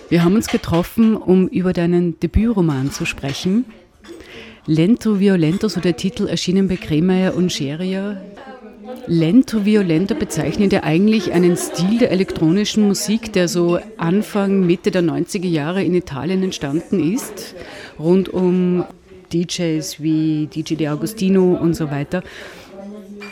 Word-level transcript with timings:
Wir 0.09 0.23
haben 0.23 0.35
uns 0.35 0.47
getroffen, 0.47 1.17
um 1.17 1.49
über 1.49 1.73
deinen 1.73 2.17
Debütroman 2.21 2.91
zu 2.91 3.05
sprechen. 3.05 3.65
Lento 4.65 5.19
Violento, 5.19 5.68
so 5.68 5.82
der 5.82 5.97
Titel, 5.97 6.27
erschienen 6.27 6.69
bei 6.69 6.77
Kremeyer 6.77 7.36
und 7.36 7.51
Scheria. 7.51 8.21
Lento 9.05 9.65
Violento 9.65 10.15
bezeichnet 10.15 10.71
ja 10.71 10.83
eigentlich 10.83 11.33
einen 11.33 11.57
Stil 11.57 11.97
der 11.99 12.11
elektronischen 12.11 12.87
Musik, 12.87 13.33
der 13.33 13.49
so 13.49 13.79
Anfang, 13.97 14.65
Mitte 14.65 14.91
der 14.91 15.04
90er 15.04 15.47
Jahre 15.47 15.83
in 15.83 15.93
Italien 15.93 16.41
entstanden 16.41 17.13
ist, 17.13 17.55
rund 17.99 18.29
um 18.29 18.85
DJs 19.33 20.01
wie 20.01 20.47
DJ 20.47 20.75
De 20.75 20.87
Agostino 20.87 21.54
und 21.54 21.74
so 21.74 21.91
weiter. 21.91 22.24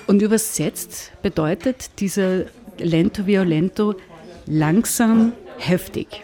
Und 0.07 0.21
übersetzt 0.21 1.13
bedeutet 1.21 1.89
dieser 1.99 2.45
Lento 2.79 3.25
Violento 3.25 3.95
langsam 4.45 5.31
heftig. 5.57 6.23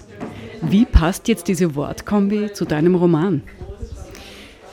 Wie 0.61 0.85
passt 0.85 1.27
jetzt 1.27 1.47
diese 1.47 1.75
Wortkombi 1.75 2.53
zu 2.53 2.65
deinem 2.65 2.95
Roman? 2.95 3.41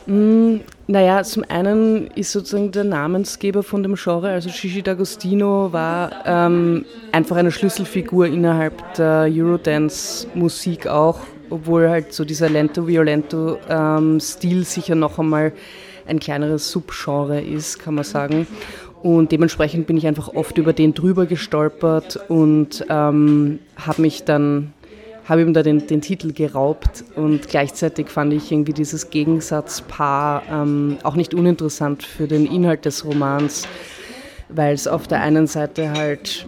Mm, 0.06 0.56
naja, 0.86 1.22
zum 1.22 1.44
einen 1.48 2.08
ist 2.08 2.32
sozusagen 2.32 2.72
der 2.72 2.84
Namensgeber 2.84 3.62
von 3.62 3.82
dem 3.82 3.94
Genre, 3.94 4.30
also 4.30 4.50
Gigi 4.50 4.80
D'Agostino, 4.80 5.72
war 5.72 6.10
ähm, 6.24 6.84
einfach 7.12 7.36
eine 7.36 7.50
Schlüsselfigur 7.50 8.26
innerhalb 8.26 8.94
der 8.94 9.28
Eurodance-Musik 9.30 10.86
auch, 10.86 11.20
obwohl 11.50 11.88
halt 11.88 12.12
so 12.12 12.24
dieser 12.24 12.48
Lento-Violento-Stil 12.48 14.58
ähm, 14.58 14.64
sicher 14.64 14.94
noch 14.94 15.18
einmal 15.18 15.52
ein 16.06 16.20
kleineres 16.20 16.70
Subgenre 16.70 17.42
ist, 17.42 17.78
kann 17.78 17.94
man 17.94 18.04
sagen. 18.04 18.46
Und 19.02 19.30
dementsprechend 19.30 19.86
bin 19.86 19.96
ich 19.96 20.06
einfach 20.06 20.34
oft 20.34 20.58
über 20.58 20.72
den 20.72 20.94
drüber 20.94 21.26
gestolpert 21.26 22.18
und 22.28 22.84
ähm, 22.88 23.60
habe 23.76 24.02
mich 24.02 24.24
dann 24.24 24.72
habe 25.28 25.42
ihm 25.42 25.52
da 25.52 25.62
den, 25.62 25.86
den, 25.86 26.00
Titel 26.00 26.32
geraubt 26.32 27.04
und 27.14 27.48
gleichzeitig 27.48 28.08
fand 28.08 28.32
ich 28.32 28.50
irgendwie 28.50 28.72
dieses 28.72 29.10
Gegensatzpaar 29.10 30.42
ähm, 30.50 30.96
auch 31.02 31.16
nicht 31.16 31.34
uninteressant 31.34 32.02
für 32.02 32.26
den 32.26 32.46
Inhalt 32.46 32.86
des 32.86 33.04
Romans, 33.04 33.68
weil 34.48 34.72
es 34.74 34.88
auf 34.88 35.06
der 35.06 35.20
einen 35.20 35.46
Seite 35.46 35.90
halt 35.90 36.46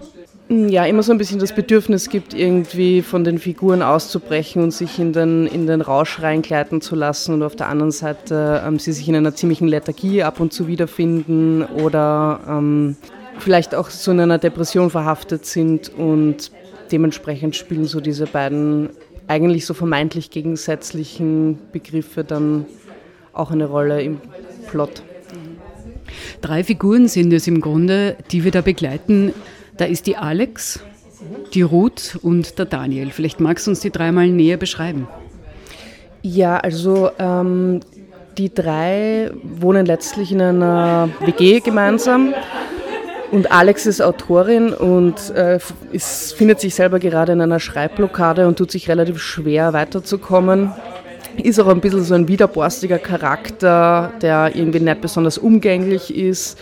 hm, 0.49 0.71
ja 0.71 0.87
immer 0.87 1.03
so 1.03 1.13
ein 1.13 1.19
bisschen 1.19 1.39
das 1.39 1.55
Bedürfnis 1.55 2.09
gibt, 2.09 2.33
irgendwie 2.33 3.03
von 3.03 3.23
den 3.23 3.39
Figuren 3.39 3.83
auszubrechen 3.83 4.63
und 4.63 4.71
sich 4.71 4.99
in 4.99 5.13
den, 5.13 5.47
in 5.47 5.67
den 5.67 5.83
Rausch 5.83 6.23
reingleiten 6.23 6.81
zu 6.81 6.97
lassen 6.97 7.35
und 7.35 7.43
auf 7.43 7.57
der 7.57 7.69
anderen 7.69 7.93
Seite 7.93 8.63
ähm, 8.67 8.79
sie 8.79 8.93
sich 8.93 9.07
in 9.07 9.15
einer 9.15 9.35
ziemlichen 9.35 9.69
Lethargie 9.69 10.23
ab 10.23 10.41
und 10.41 10.55
zu 10.55 10.67
wiederfinden 10.69 11.65
oder 11.65 12.41
ähm, 12.49 12.97
vielleicht 13.41 13.75
auch 13.75 13.91
so 13.91 14.11
in 14.11 14.21
einer 14.21 14.39
Depression 14.39 14.89
verhaftet 14.89 15.45
sind 15.45 15.91
und 15.91 16.51
dementsprechend 16.91 17.57
spielen 17.57 17.87
so 17.87 18.01
diese 18.01 18.27
beiden 18.27 18.91
eigentlich 19.29 19.67
so 19.67 19.75
vermeintlich 19.75 20.31
gegensätzlichen 20.31 21.59
Begriffe 21.73 22.25
dann 22.25 22.67
auch 23.33 23.51
eine 23.51 23.67
Rolle 23.67 24.03
im 24.03 24.21
Plot. 24.69 25.03
Drei 26.41 26.65
Figuren 26.65 27.09
sind 27.09 27.33
es 27.33 27.47
im 27.47 27.61
Grunde, 27.61 28.17
die 28.31 28.45
wir 28.45 28.51
da 28.51 28.61
begleiten. 28.61 29.33
Da 29.77 29.85
ist 29.85 30.07
die 30.07 30.17
Alex, 30.17 30.81
die 31.55 31.63
Ruth 31.63 32.19
und 32.23 32.59
der 32.59 32.67
Daniel. 32.67 33.11
Vielleicht 33.11 33.41
magst 33.41 33.67
du 33.67 33.71
uns 33.71 33.81
die 33.81 33.91
dreimal 33.91 34.29
näher 34.29 34.57
beschreiben. 34.57 35.07
Ja, 36.23 36.59
also 36.59 37.11
ähm, 37.19 37.81
die 38.37 38.53
drei 38.53 39.31
wohnen 39.43 39.87
letztlich 39.87 40.33
in 40.33 40.41
einer 40.41 41.09
WG 41.21 41.61
gemeinsam 41.61 42.35
und 43.31 43.53
Alex 43.53 43.87
ist 43.87 44.01
Autorin 44.01 44.73
und 44.73 45.31
äh, 45.35 45.59
ist, 45.93 46.35
findet 46.35 46.61
sich 46.61 46.75
selber 46.75 46.99
gerade 46.99 47.33
in 47.33 47.41
einer 47.41 47.61
Schreibblockade 47.61 48.49
und 48.49 48.59
tut 48.59 48.71
sich 48.71 48.89
relativ 48.89 49.21
schwer 49.21 49.73
weiterzukommen. 49.73 50.73
Ist 51.37 51.61
auch 51.61 51.69
ein 51.69 51.81
bisschen 51.81 52.03
so 52.03 52.15
ein 52.15 52.27
widerborstiger 52.27 52.99
Charakter, 52.99 54.13
der 54.21 54.55
irgendwie 54.55 54.81
nicht 54.81 55.01
besonders 55.01 55.39
umgänglich 55.39 56.15
ist 56.15 56.59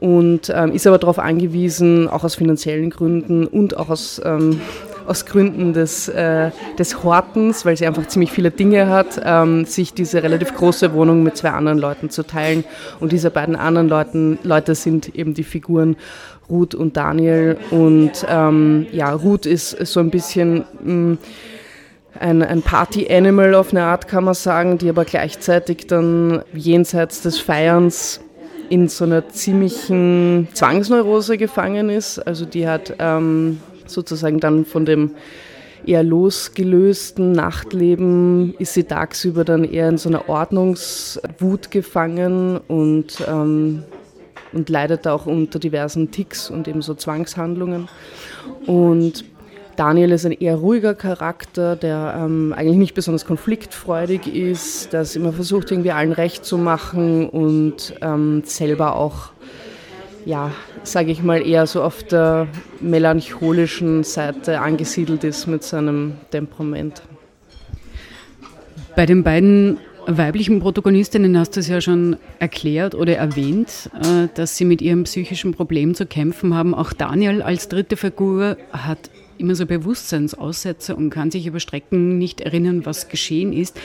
und 0.00 0.52
ähm, 0.54 0.72
ist 0.72 0.86
aber 0.86 0.98
darauf 0.98 1.18
angewiesen, 1.18 2.08
auch 2.08 2.24
aus 2.24 2.34
finanziellen 2.34 2.90
Gründen 2.90 3.46
und 3.46 3.76
auch 3.76 3.88
aus 3.88 4.20
ähm, 4.24 4.60
aus 5.06 5.26
Gründen 5.26 5.72
des, 5.72 6.08
äh, 6.08 6.50
des 6.78 7.02
Hortens, 7.02 7.64
weil 7.64 7.76
sie 7.76 7.86
einfach 7.86 8.06
ziemlich 8.06 8.32
viele 8.32 8.50
Dinge 8.50 8.88
hat, 8.88 9.20
ähm, 9.24 9.64
sich 9.64 9.94
diese 9.94 10.22
relativ 10.22 10.54
große 10.54 10.92
Wohnung 10.92 11.22
mit 11.22 11.36
zwei 11.36 11.50
anderen 11.50 11.78
Leuten 11.78 12.10
zu 12.10 12.22
teilen. 12.26 12.64
Und 13.00 13.12
diese 13.12 13.30
beiden 13.30 13.56
anderen 13.56 13.88
Leuten, 13.88 14.38
Leute 14.42 14.74
sind 14.74 15.14
eben 15.14 15.34
die 15.34 15.44
Figuren 15.44 15.96
Ruth 16.48 16.74
und 16.74 16.96
Daniel. 16.96 17.56
Und 17.70 18.26
ähm, 18.28 18.86
ja, 18.92 19.12
Ruth 19.12 19.46
ist 19.46 19.70
so 19.86 20.00
ein 20.00 20.10
bisschen... 20.10 20.64
Mh, 20.82 20.92
mm, 20.92 21.18
ein, 22.20 22.42
ein 22.42 22.62
Party-Animal 22.62 23.54
auf 23.54 23.72
eine 23.72 23.82
Art, 23.82 24.06
kann 24.06 24.24
man 24.24 24.34
sagen, 24.34 24.78
die 24.78 24.88
aber 24.88 25.04
gleichzeitig 25.04 25.86
dann 25.86 26.42
jenseits 26.54 27.22
des 27.22 27.38
Feierns 27.38 28.20
in 28.68 28.88
so 28.88 29.04
einer 29.04 29.28
ziemlichen 29.28 30.48
Zwangsneurose 30.52 31.38
gefangen 31.38 31.90
ist. 31.90 32.18
Also 32.18 32.44
die 32.44 32.66
hat 32.66 32.94
ähm, 32.98 33.60
sozusagen 33.86 34.40
dann 34.40 34.64
von 34.64 34.84
dem 34.84 35.12
eher 35.86 36.02
losgelösten 36.02 37.32
Nachtleben 37.32 38.54
ist 38.58 38.74
sie 38.74 38.84
tagsüber 38.84 39.44
dann 39.44 39.64
eher 39.64 39.88
in 39.88 39.98
so 39.98 40.08
einer 40.08 40.28
Ordnungswut 40.28 41.70
gefangen 41.70 42.58
und, 42.68 43.24
ähm, 43.28 43.82
und 44.52 44.68
leidet 44.68 45.06
auch 45.06 45.26
unter 45.26 45.58
diversen 45.58 46.10
Ticks 46.10 46.50
und 46.50 46.68
eben 46.68 46.82
so 46.82 46.94
Zwangshandlungen. 46.94 47.88
Und 48.66 49.24
Daniel 49.76 50.12
ist 50.12 50.24
ein 50.24 50.32
eher 50.32 50.56
ruhiger 50.56 50.94
Charakter, 50.94 51.74
der 51.74 52.14
ähm, 52.16 52.54
eigentlich 52.56 52.76
nicht 52.76 52.94
besonders 52.94 53.26
konfliktfreudig 53.26 54.32
ist, 54.32 54.92
der 54.92 55.00
es 55.00 55.16
immer 55.16 55.32
versucht, 55.32 55.70
irgendwie 55.70 55.90
allen 55.90 56.12
recht 56.12 56.44
zu 56.44 56.58
machen 56.58 57.28
und 57.28 57.94
ähm, 58.00 58.42
selber 58.44 58.96
auch 58.96 59.33
ja, 60.26 60.52
sage 60.82 61.10
ich 61.10 61.22
mal, 61.22 61.46
eher 61.46 61.66
so 61.66 61.82
auf 61.82 62.02
der 62.02 62.48
melancholischen 62.80 64.04
Seite 64.04 64.60
angesiedelt 64.60 65.24
ist 65.24 65.46
mit 65.46 65.62
seinem 65.62 66.14
Temperament. 66.30 67.02
Bei 68.96 69.06
den 69.06 69.22
beiden 69.22 69.78
weiblichen 70.06 70.60
Protagonistinnen 70.60 71.38
hast 71.38 71.56
du 71.56 71.60
es 71.60 71.68
ja 71.68 71.80
schon 71.80 72.16
erklärt 72.38 72.94
oder 72.94 73.16
erwähnt, 73.16 73.90
äh, 74.02 74.28
dass 74.34 74.56
sie 74.56 74.64
mit 74.64 74.82
ihrem 74.82 75.04
psychischen 75.04 75.54
Problem 75.54 75.94
zu 75.94 76.06
kämpfen 76.06 76.54
haben. 76.54 76.74
Auch 76.74 76.92
Daniel 76.92 77.42
als 77.42 77.68
dritte 77.68 77.96
Figur 77.96 78.56
hat 78.72 79.10
immer 79.38 79.54
so 79.54 79.66
Bewusstseinsaussätze 79.66 80.94
und 80.94 81.10
kann 81.10 81.30
sich 81.30 81.46
über 81.46 81.60
Strecken 81.60 82.18
nicht 82.18 82.40
erinnern, 82.40 82.86
was 82.86 83.08
geschehen 83.08 83.52
ist. 83.52 83.80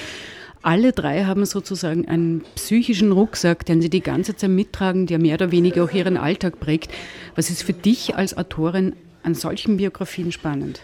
Alle 0.62 0.92
drei 0.92 1.24
haben 1.24 1.46
sozusagen 1.46 2.08
einen 2.08 2.44
psychischen 2.56 3.14
Rucksack, 3.14 3.66
den 3.66 3.81
sie 3.81 3.90
die 3.90 4.02
ganze 4.02 4.36
Zeit 4.36 4.50
mittragen, 4.50 5.08
der 5.08 5.18
mehr 5.18 5.36
oder 5.36 5.52
weniger 5.52 5.86
auch 5.86 5.92
ihren 5.92 6.18
Alltag 6.18 6.59
prägt. 6.59 6.92
Was 7.36 7.50
ist 7.50 7.64
für 7.64 7.74
dich 7.74 8.16
als 8.16 8.38
Autorin 8.38 8.94
an 9.24 9.36
solchen 9.36 9.78
Biografien 9.78 10.31
spannend? 10.34 10.81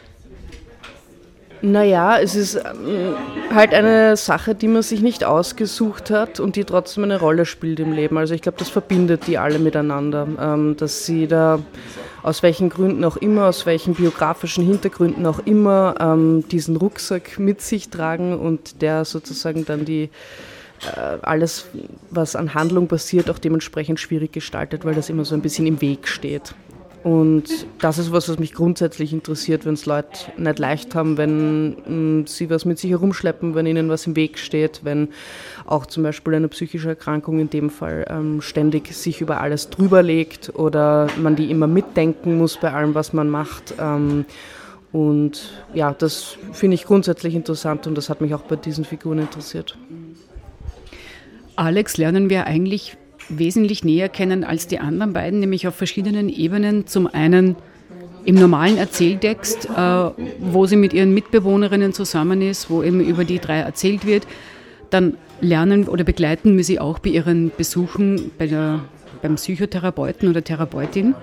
Naja, 1.62 2.20
es 2.20 2.36
ist 2.36 2.56
ähm, 2.56 3.16
halt 3.54 3.74
eine 3.74 4.18
Sache, 4.18 4.56
die 4.56 4.68
man 4.68 4.81
sich 4.81 5.02
nicht 5.02 5.24
ausgesucht 5.24 6.12
hat 6.12 6.40
und 6.40 6.56
die 6.56 6.63
trotzdem 6.63 7.04
eine 7.04 7.19
Rolle 7.19 7.46
spielt 7.46 7.80
im 7.80 7.92
Leben. 7.92 8.18
Also 8.18 8.34
ich 8.34 8.42
glaube, 8.42 8.57
das 8.57 8.69
verbindet 8.69 9.28
die 9.28 9.38
alle 9.38 9.60
miteinander, 9.60 10.28
ähm, 10.40 10.75
dass 10.78 11.06
sie 11.06 11.28
da 11.28 11.60
aus 12.24 12.44
welchen 12.44 12.69
Gründen 12.69 13.04
auch 13.04 13.18
immer, 13.18 13.46
aus 13.46 13.66
welchen 13.66 13.94
biografischen 13.94 14.66
Hintergründen 14.66 15.25
auch 15.25 15.40
immer 15.46 15.96
ähm, 16.00 16.44
diesen 16.50 16.75
Rucksack 16.75 17.38
mit 17.40 17.62
sich 17.62 17.90
tragen 17.90 18.38
und 18.38 18.81
der 18.81 19.06
sozusagen 19.06 19.66
dann 19.66 19.86
die 19.86 20.10
äh, 20.84 21.18
alles, 21.22 21.68
was 22.10 22.36
an 22.36 22.54
Handlung 22.54 22.88
passiert, 22.88 23.30
auch 23.30 23.40
dementsprechend 23.40 24.00
schwierig 24.00 24.34
gestaltet, 24.34 24.86
weil 24.86 24.96
das 24.96 25.10
immer 25.10 25.25
so 25.25 25.36
ein 25.36 25.42
bisschen 25.42 25.68
im 25.68 25.81
Weg 25.81 26.08
steht. 26.08 26.54
Und 27.06 27.68
das 27.81 28.00
ist 28.00 28.12
was, 28.12 28.30
was 28.30 28.40
mich 28.40 28.54
grundsätzlich 28.54 29.13
interessiert, 29.13 29.63
wenn 29.63 29.75
es 29.75 29.86
Leute 29.86 30.31
nicht 30.38 30.57
leicht 30.57 30.96
haben, 30.96 31.19
wenn 31.19 31.69
mh, 31.69 31.75
mm, 31.88 32.25
sie 32.25 32.50
was 32.50 32.66
mit 32.66 32.80
sich 32.80 32.90
herumschleppen, 32.90 33.54
wenn 33.54 33.68
ihnen 33.68 33.90
was 33.90 34.07
im 34.07 34.16
Weg 34.16 34.40
steht, 34.40 34.80
wenn 34.81 35.10
auch 35.68 35.86
zum 35.86 36.02
Beispiel 36.02 36.34
eine 36.34 36.48
psychische 36.48 36.90
Erkrankung 36.90 37.38
in 37.38 37.52
dem 37.52 37.69
Fall 37.69 38.07
ähm, 38.10 38.42
ständig 38.42 38.92
sich 38.92 39.22
über 39.22 39.40
alles 39.40 39.69
drüber 39.69 40.02
legt 40.02 40.56
oder 40.56 41.06
man 41.22 41.36
die 41.36 41.52
immer 41.52 41.68
mitdenken 41.68 42.40
muss 42.40 42.57
bei 42.57 42.74
allem, 42.74 42.96
was 42.96 43.13
man 43.13 43.30
macht. 43.30 43.75
Ähm, 43.80 44.25
und 44.92 45.63
ja, 45.75 45.94
das 45.94 46.40
finde 46.54 46.74
ich 46.74 46.86
grundsätzlich 46.86 47.36
interessant 47.36 47.86
und 47.86 47.94
das 47.94 48.10
hat 48.10 48.19
mich 48.19 48.34
auch 48.34 48.42
bei 48.42 48.56
diesen 48.56 48.84
Figuren 48.84 49.19
interessiert. 49.19 49.78
Alex 51.56 51.98
lernen 51.98 52.31
wir 52.31 52.48
eigentlich 52.48 52.98
wesentlich 53.30 53.83
näher 53.83 54.10
kennen 54.10 54.44
als 54.44 54.68
die 54.68 54.80
anderen 54.80 55.13
beiden, 55.13 55.39
nämlich 55.39 55.68
auf 55.68 55.75
verschiedenen 55.75 56.30
Ebenen. 56.30 56.88
Zum 56.88 57.07
einen 57.07 57.56
im 58.25 58.36
normalen 58.36 58.77
Erzähltext, 58.77 59.69
äh, 59.69 60.10
wo 60.39 60.66
sie 60.66 60.75
mit 60.75 60.94
ihren 60.94 61.13
Mitbewohnerinnen 61.13 61.94
zusammen 61.94 62.42
ist, 62.42 62.69
wo 62.69 62.83
eben 62.83 63.00
über 63.00 63.24
die 63.24 63.39
drei 63.39 63.60
erzählt 63.60 64.06
wird. 64.06 64.27
Dann 64.89 65.18
lernen 65.42 65.88
oder 65.88 66.04
begleiten 66.04 66.57
wir 66.57 66.63
sie 66.63 66.80
auch 66.80 67.00
bei 67.00 67.12
ihren 67.12 67.51
Besuchen 67.56 68.31
bei 68.38 68.48
der, 68.48 68.81
beim 69.22 69.36
Psychotherapeuten 69.36 70.30
oder 70.30 70.44
Therapeutin. 70.44 71.16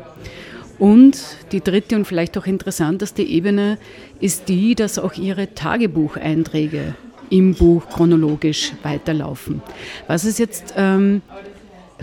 Und 0.78 1.18
die 1.52 1.60
dritte 1.60 1.96
und 1.96 2.06
vielleicht 2.06 2.36
auch 2.38 2.46
interessanteste 2.46 3.22
Ebene 3.22 3.78
ist 4.20 4.48
die, 4.48 4.74
dass 4.74 4.98
auch 4.98 5.14
ihre 5.14 5.54
Tagebucheinträge 5.54 6.94
im 7.30 7.54
Buch 7.54 7.88
chronologisch 7.88 8.72
weiterlaufen. 8.82 9.62
Was 10.06 10.24
ist 10.24 10.38
jetzt 10.38 10.74
ähm, 10.76 11.22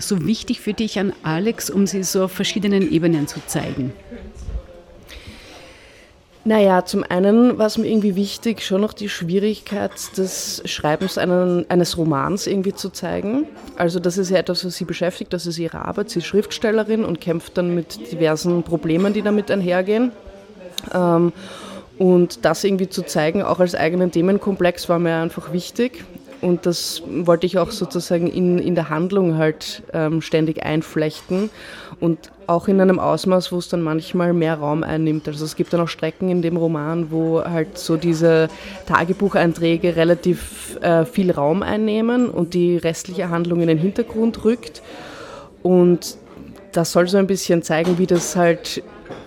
so 0.00 0.26
wichtig 0.26 0.60
für 0.60 0.72
dich 0.72 0.98
an 0.98 1.12
Alex, 1.22 1.70
um 1.70 1.86
sie 1.86 2.02
so 2.02 2.24
auf 2.24 2.32
verschiedenen 2.32 2.90
Ebenen 2.90 3.26
zu 3.26 3.40
zeigen? 3.46 3.92
Naja, 6.42 6.86
zum 6.86 7.04
einen 7.06 7.58
war 7.58 7.66
es 7.66 7.76
mir 7.76 7.86
irgendwie 7.86 8.16
wichtig, 8.16 8.62
schon 8.62 8.80
noch 8.80 8.94
die 8.94 9.10
Schwierigkeit 9.10 9.92
des 10.16 10.62
Schreibens 10.64 11.18
einen, 11.18 11.68
eines 11.68 11.98
Romans 11.98 12.46
irgendwie 12.46 12.74
zu 12.74 12.88
zeigen. 12.88 13.46
Also 13.76 14.00
das 14.00 14.16
ist 14.16 14.30
ja 14.30 14.38
etwas, 14.38 14.64
was 14.64 14.74
sie 14.74 14.86
beschäftigt, 14.86 15.34
das 15.34 15.46
ist 15.46 15.58
ihre 15.58 15.84
Arbeit. 15.84 16.08
Sie 16.08 16.20
ist 16.20 16.24
Schriftstellerin 16.24 17.04
und 17.04 17.20
kämpft 17.20 17.58
dann 17.58 17.74
mit 17.74 18.10
diversen 18.10 18.62
Problemen, 18.62 19.12
die 19.12 19.20
damit 19.20 19.50
einhergehen. 19.50 20.12
Ähm, 20.94 21.34
und 21.98 22.46
das 22.46 22.64
irgendwie 22.64 22.88
zu 22.88 23.02
zeigen, 23.02 23.42
auch 23.42 23.60
als 23.60 23.74
eigenen 23.74 24.10
Themenkomplex, 24.10 24.88
war 24.88 24.98
mir 24.98 25.16
einfach 25.16 25.52
wichtig. 25.52 26.02
Und 26.40 26.64
das 26.64 27.02
wollte 27.06 27.46
ich 27.46 27.58
auch 27.58 27.70
sozusagen 27.70 28.26
in, 28.26 28.58
in 28.58 28.74
der 28.74 28.88
Handlung 28.88 29.36
halt 29.36 29.82
ähm, 29.92 30.22
ständig 30.22 30.62
einflechten 30.62 31.50
und 32.00 32.30
auch 32.46 32.66
in 32.66 32.80
einem 32.80 32.98
Ausmaß, 32.98 33.52
wo 33.52 33.58
es 33.58 33.68
dann 33.68 33.82
manchmal 33.82 34.32
mehr 34.32 34.54
Raum 34.54 34.82
einnimmt. 34.82 35.28
Also 35.28 35.44
es 35.44 35.54
gibt 35.54 35.72
dann 35.72 35.80
auch 35.80 35.88
Strecken 35.88 36.30
in 36.30 36.42
dem 36.42 36.56
Roman, 36.56 37.10
wo 37.10 37.44
halt 37.44 37.78
so 37.78 37.96
diese 37.96 38.48
Tagebucheinträge 38.86 39.96
relativ 39.96 40.78
äh, 40.80 41.04
viel 41.04 41.30
Raum 41.30 41.62
einnehmen 41.62 42.30
und 42.30 42.54
die 42.54 42.78
restliche 42.78 43.28
Handlung 43.28 43.60
in 43.60 43.68
den 43.68 43.78
Hintergrund 43.78 44.44
rückt. 44.44 44.82
Und 45.62 46.16
das 46.72 46.92
soll 46.92 47.06
so 47.08 47.18
ein 47.18 47.26
bisschen 47.26 47.62
zeigen, 47.62 47.98
wie 47.98 48.06
das 48.06 48.34
halt 48.34 48.82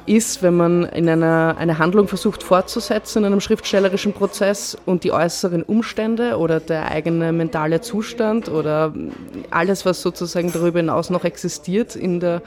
ist, 0.06 0.44
wenn 0.44 0.56
man 0.56 0.84
in 0.86 1.08
einer 1.08 1.56
eine 1.58 1.80
Handlung 1.80 2.08
versucht 2.08 2.44
fortzusetzen 2.44 3.20
in 3.20 3.26
einem 3.26 3.40
schriftstellerischen 3.40 4.14
Prozess 4.14 4.78
und 4.86 5.04
die 5.04 5.12
äußeren 5.12 5.64
Umstände 5.64 6.38
oder 6.38 6.60
der 6.60 6.92
eigene 6.92 7.32
mentale 7.32 7.82
Zustand 7.82 8.50
oder 8.50 8.94
alles, 9.50 9.86
was 9.86 10.02
sozusagen 10.02 10.52
darüber 10.52 10.80
hinaus 10.80 11.10
noch 11.10 11.24
existiert 11.24 11.96
in 11.96 12.20
der, 12.20 12.42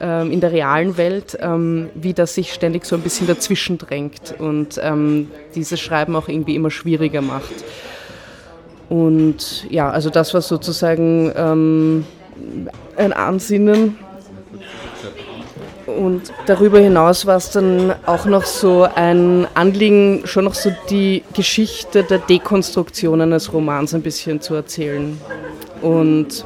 ähm, 0.00 0.30
in 0.30 0.40
der 0.40 0.52
realen 0.52 0.96
Welt, 0.96 1.36
ähm, 1.40 1.90
wie 1.94 2.14
das 2.14 2.34
sich 2.34 2.52
ständig 2.52 2.86
so 2.86 2.96
ein 2.96 3.02
bisschen 3.02 3.26
dazwischen 3.26 3.78
drängt 3.78 4.34
und 4.38 4.80
ähm, 4.82 5.30
dieses 5.54 5.80
Schreiben 5.80 6.16
auch 6.16 6.28
irgendwie 6.28 6.54
immer 6.54 6.70
schwieriger 6.70 7.22
macht. 7.22 7.64
Und 8.88 9.66
ja, 9.70 9.90
also 9.90 10.10
das 10.10 10.34
war 10.34 10.42
sozusagen 10.42 11.32
ähm, 11.36 12.06
ein 12.96 13.12
Ansinnen 13.12 13.98
und 15.86 16.32
darüber 16.46 16.78
hinaus 16.78 17.26
war 17.26 17.36
es 17.36 17.50
dann 17.50 17.94
auch 18.06 18.24
noch 18.24 18.44
so 18.44 18.86
ein 18.94 19.46
Anliegen, 19.54 20.22
schon 20.24 20.44
noch 20.44 20.54
so 20.54 20.70
die 20.90 21.22
Geschichte 21.34 22.02
der 22.02 22.18
Dekonstruktion 22.18 23.20
eines 23.20 23.52
Romans 23.52 23.94
ein 23.94 24.02
bisschen 24.02 24.40
zu 24.40 24.54
erzählen. 24.54 25.18
Und 25.82 26.44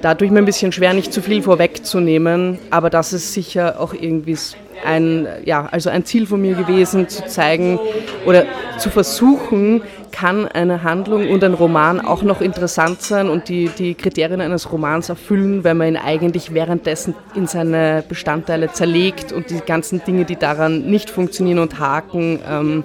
da 0.00 0.14
tue 0.14 0.26
ich 0.26 0.32
mir 0.32 0.40
ein 0.40 0.44
bisschen 0.44 0.72
schwer, 0.72 0.94
nicht 0.94 1.12
zu 1.12 1.22
viel 1.22 1.42
vorwegzunehmen, 1.42 2.58
aber 2.70 2.90
das 2.90 3.12
ist 3.12 3.32
sicher 3.32 3.80
auch 3.80 3.94
irgendwie 3.94 4.36
ein, 4.84 5.28
ja, 5.44 5.68
also 5.70 5.90
ein 5.90 6.04
Ziel 6.04 6.26
von 6.26 6.40
mir 6.40 6.54
gewesen, 6.54 7.08
zu 7.08 7.24
zeigen 7.26 7.78
oder 8.26 8.44
zu 8.78 8.90
versuchen, 8.90 9.82
kann 10.12 10.46
eine 10.46 10.84
Handlung 10.84 11.28
und 11.28 11.42
ein 11.42 11.54
Roman 11.54 12.00
auch 12.00 12.22
noch 12.22 12.40
interessant 12.40 13.02
sein 13.02 13.28
und 13.28 13.48
die, 13.48 13.68
die 13.68 13.94
Kriterien 13.94 14.40
eines 14.40 14.70
Romans 14.70 15.08
erfüllen, 15.08 15.64
wenn 15.64 15.78
man 15.78 15.88
ihn 15.88 15.96
eigentlich 15.96 16.54
währenddessen 16.54 17.14
in 17.34 17.48
seine 17.48 18.04
Bestandteile 18.08 18.72
zerlegt 18.72 19.32
und 19.32 19.50
die 19.50 19.60
ganzen 19.60 20.04
Dinge, 20.04 20.24
die 20.24 20.36
daran 20.36 20.82
nicht 20.82 21.10
funktionieren 21.10 21.58
und 21.58 21.80
haken, 21.80 22.38
ähm, 22.48 22.84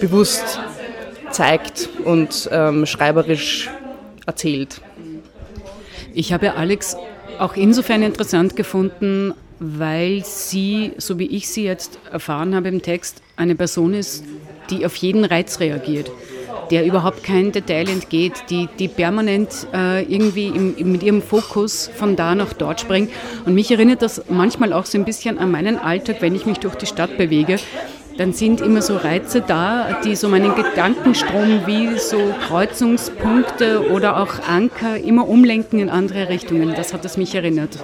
bewusst 0.00 0.60
zeigt 1.30 1.90
und 2.04 2.48
ähm, 2.52 2.86
schreiberisch 2.86 3.68
erzählt. 4.24 4.80
Ich 6.14 6.32
habe 6.32 6.54
Alex 6.54 6.96
auch 7.38 7.54
insofern 7.54 8.02
interessant 8.02 8.56
gefunden, 8.56 9.34
weil 9.58 10.22
sie, 10.24 10.92
so 10.98 11.18
wie 11.18 11.26
ich 11.26 11.48
sie 11.48 11.64
jetzt 11.64 11.98
erfahren 12.10 12.54
habe 12.54 12.68
im 12.68 12.80
Text, 12.80 13.22
eine 13.36 13.54
Person 13.54 13.92
ist, 13.92 14.24
die 14.70 14.86
auf 14.86 14.94
jeden 14.96 15.24
Reiz 15.24 15.60
reagiert 15.60 16.10
der 16.70 16.84
überhaupt 16.84 17.22
kein 17.22 17.52
Detail 17.52 17.88
entgeht, 17.88 18.44
die, 18.50 18.68
die 18.78 18.88
permanent 18.88 19.66
äh, 19.72 20.02
irgendwie 20.02 20.48
im, 20.48 20.74
mit 20.92 21.02
ihrem 21.02 21.22
Fokus 21.22 21.90
von 21.94 22.16
da 22.16 22.34
nach 22.34 22.52
dort 22.52 22.80
springt. 22.80 23.10
Und 23.44 23.54
mich 23.54 23.70
erinnert 23.70 24.02
das 24.02 24.22
manchmal 24.28 24.72
auch 24.72 24.84
so 24.84 24.98
ein 24.98 25.04
bisschen 25.04 25.38
an 25.38 25.50
meinen 25.50 25.78
Alltag, 25.78 26.16
wenn 26.20 26.34
ich 26.34 26.46
mich 26.46 26.58
durch 26.58 26.74
die 26.74 26.86
Stadt 26.86 27.16
bewege. 27.16 27.58
Dann 28.18 28.32
sind 28.32 28.60
immer 28.60 28.82
so 28.82 28.96
Reize 28.96 29.40
da, 29.40 30.00
die 30.04 30.16
so 30.16 30.28
meinen 30.28 30.56
Gedankenstrom 30.56 31.66
wie 31.66 31.98
so 31.98 32.18
Kreuzungspunkte 32.48 33.92
oder 33.92 34.20
auch 34.20 34.40
Anker 34.48 34.96
immer 34.98 35.28
umlenken 35.28 35.78
in 35.78 35.88
andere 35.88 36.28
Richtungen. 36.28 36.74
Das 36.74 36.92
hat 36.92 37.04
es 37.04 37.16
mich 37.16 37.36
erinnert. 37.36 37.78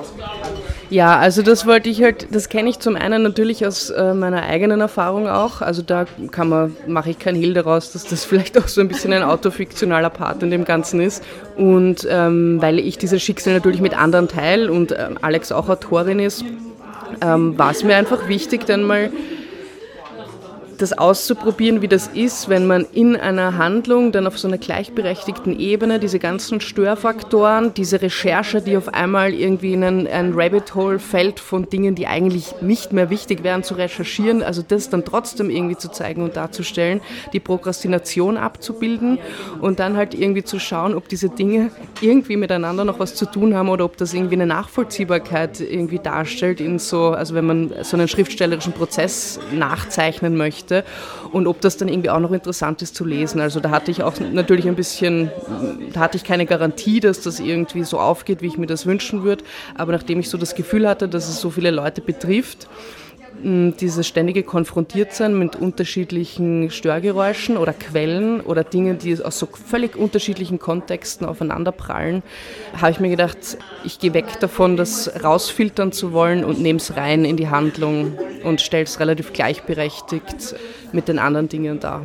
Ja, 0.94 1.18
also 1.18 1.42
das 1.42 1.66
wollte 1.66 1.90
ich 1.90 2.04
halt, 2.04 2.28
das 2.30 2.48
kenne 2.48 2.70
ich 2.70 2.78
zum 2.78 2.94
einen 2.94 3.24
natürlich 3.24 3.66
aus 3.66 3.90
äh, 3.90 4.14
meiner 4.14 4.44
eigenen 4.44 4.80
Erfahrung 4.80 5.26
auch. 5.26 5.60
Also 5.60 5.82
da 5.82 6.04
kann 6.30 6.48
man, 6.48 6.76
mache 6.86 7.10
ich 7.10 7.18
kein 7.18 7.34
Hehl 7.34 7.52
daraus, 7.52 7.90
dass 7.90 8.04
das 8.04 8.24
vielleicht 8.24 8.56
auch 8.56 8.68
so 8.68 8.80
ein 8.80 8.86
bisschen 8.86 9.12
ein 9.12 9.24
autofiktionaler 9.24 10.10
Part 10.10 10.44
in 10.44 10.52
dem 10.52 10.64
Ganzen 10.64 11.00
ist. 11.00 11.24
Und 11.56 12.06
ähm, 12.08 12.62
weil 12.62 12.78
ich 12.78 12.96
dieses 12.96 13.20
Schicksal 13.20 13.54
natürlich 13.54 13.80
mit 13.80 13.98
anderen 13.98 14.28
teile 14.28 14.70
und 14.70 14.92
ähm, 14.92 15.18
Alex 15.20 15.50
auch 15.50 15.68
Autorin 15.68 16.20
ist, 16.20 16.44
ähm, 17.20 17.58
war 17.58 17.72
es 17.72 17.82
mir 17.82 17.96
einfach 17.96 18.28
wichtig, 18.28 18.64
dann 18.64 18.84
mal 18.84 19.10
das 20.78 20.92
auszuprobieren, 20.92 21.82
wie 21.82 21.88
das 21.88 22.08
ist, 22.08 22.48
wenn 22.48 22.66
man 22.66 22.86
in 22.92 23.16
einer 23.16 23.56
Handlung 23.56 24.12
dann 24.12 24.26
auf 24.26 24.38
so 24.38 24.48
einer 24.48 24.58
gleichberechtigten 24.58 25.58
Ebene 25.58 25.98
diese 25.98 26.18
ganzen 26.18 26.60
Störfaktoren, 26.60 27.74
diese 27.74 28.02
Recherche, 28.02 28.60
die 28.60 28.76
auf 28.76 28.92
einmal 28.92 29.32
irgendwie 29.32 29.74
in 29.74 29.84
ein, 29.84 30.06
ein 30.06 30.32
Rabbit 30.34 30.74
Hole 30.74 30.98
fällt 30.98 31.40
von 31.40 31.68
Dingen, 31.68 31.94
die 31.94 32.06
eigentlich 32.06 32.60
nicht 32.60 32.92
mehr 32.92 33.10
wichtig 33.10 33.44
wären 33.44 33.62
zu 33.62 33.74
recherchieren, 33.74 34.42
also 34.42 34.62
das 34.66 34.90
dann 34.90 35.04
trotzdem 35.04 35.50
irgendwie 35.50 35.76
zu 35.76 35.90
zeigen 35.90 36.22
und 36.22 36.36
darzustellen, 36.36 37.00
die 37.32 37.40
Prokrastination 37.40 38.36
abzubilden 38.36 39.18
und 39.60 39.78
dann 39.78 39.96
halt 39.96 40.14
irgendwie 40.14 40.44
zu 40.44 40.58
schauen, 40.58 40.94
ob 40.94 41.08
diese 41.08 41.28
Dinge 41.28 41.70
irgendwie 42.00 42.36
miteinander 42.36 42.84
noch 42.84 42.98
was 42.98 43.14
zu 43.14 43.26
tun 43.26 43.54
haben 43.54 43.68
oder 43.68 43.84
ob 43.84 43.96
das 43.96 44.14
irgendwie 44.14 44.34
eine 44.34 44.46
Nachvollziehbarkeit 44.46 45.60
irgendwie 45.60 45.98
darstellt 45.98 46.60
in 46.60 46.78
so, 46.78 47.10
also 47.10 47.34
wenn 47.34 47.46
man 47.46 47.72
so 47.82 47.96
einen 47.96 48.08
schriftstellerischen 48.08 48.72
Prozess 48.72 49.38
nachzeichnen 49.52 50.36
möchte 50.36 50.63
möchte 50.64 50.84
und 51.32 51.46
ob 51.46 51.60
das 51.60 51.76
dann 51.76 51.88
irgendwie 51.88 52.10
auch 52.10 52.20
noch 52.20 52.32
interessant 52.32 52.82
ist 52.82 52.94
zu 52.94 53.04
lesen. 53.04 53.40
Also 53.40 53.60
da 53.60 53.70
hatte 53.70 53.90
ich 53.90 54.02
auch 54.02 54.14
natürlich 54.20 54.66
ein 54.66 54.76
bisschen, 54.76 55.30
da 55.92 56.00
hatte 56.00 56.16
ich 56.16 56.24
keine 56.24 56.46
Garantie, 56.46 57.00
dass 57.00 57.20
das 57.20 57.40
irgendwie 57.40 57.84
so 57.84 57.98
aufgeht, 57.98 58.42
wie 58.42 58.46
ich 58.46 58.58
mir 58.58 58.66
das 58.66 58.86
wünschen 58.86 59.24
würde, 59.24 59.44
aber 59.74 59.92
nachdem 59.92 60.20
ich 60.20 60.28
so 60.28 60.38
das 60.38 60.54
Gefühl 60.54 60.88
hatte, 60.88 61.08
dass 61.08 61.28
es 61.28 61.40
so 61.40 61.50
viele 61.50 61.70
Leute 61.70 62.00
betrifft, 62.00 62.68
dieses 63.44 64.06
ständige 64.06 64.42
Konfrontiertsein 64.42 65.38
mit 65.38 65.54
unterschiedlichen 65.56 66.70
Störgeräuschen 66.70 67.58
oder 67.58 67.74
Quellen 67.74 68.40
oder 68.40 68.64
Dingen, 68.64 68.98
die 68.98 69.22
aus 69.22 69.38
so 69.38 69.46
völlig 69.46 69.96
unterschiedlichen 69.96 70.58
Kontexten 70.58 71.26
aufeinanderprallen, 71.26 72.22
habe 72.80 72.92
ich 72.92 73.00
mir 73.00 73.10
gedacht, 73.10 73.36
ich 73.84 73.98
gehe 73.98 74.14
weg 74.14 74.40
davon, 74.40 74.76
das 74.76 75.22
rausfiltern 75.22 75.92
zu 75.92 76.12
wollen 76.12 76.42
und 76.42 76.60
nehme 76.60 76.78
es 76.78 76.96
rein 76.96 77.24
in 77.26 77.36
die 77.36 77.50
Handlung 77.50 78.18
und 78.42 78.62
stelle 78.62 78.84
es 78.84 78.98
relativ 78.98 79.32
gleichberechtigt 79.32 80.56
mit 80.92 81.08
den 81.08 81.18
anderen 81.18 81.48
Dingen 81.48 81.80
dar. 81.80 82.02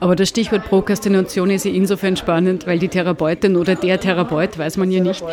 Aber 0.00 0.16
das 0.16 0.28
Stichwort 0.28 0.64
Prokrastination 0.64 1.50
ist 1.50 1.64
ja 1.64 1.72
insofern 1.72 2.16
spannend, 2.16 2.66
weil 2.66 2.78
die 2.78 2.88
Therapeutin 2.88 3.56
oder 3.56 3.74
der 3.74 3.98
Therapeut, 3.98 4.58
weiß 4.58 4.76
man 4.76 4.90
ja 4.90 5.00
nicht, 5.00 5.24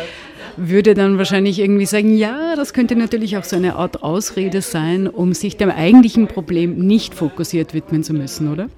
würde 0.56 0.94
dann 0.94 1.18
wahrscheinlich 1.18 1.58
irgendwie 1.58 1.86
sagen, 1.86 2.16
ja, 2.16 2.56
das 2.56 2.72
könnte 2.72 2.96
natürlich 2.96 3.36
auch 3.36 3.44
so 3.44 3.56
eine 3.56 3.76
Art 3.76 4.02
Ausrede 4.02 4.62
sein, 4.62 5.06
um 5.06 5.32
sich 5.34 5.56
dem 5.56 5.70
eigentlichen 5.70 6.28
Problem 6.28 6.78
nicht 6.86 7.14
fokussiert 7.14 7.74
widmen 7.74 8.02
zu 8.02 8.14
müssen, 8.14 8.52
oder? 8.52 8.68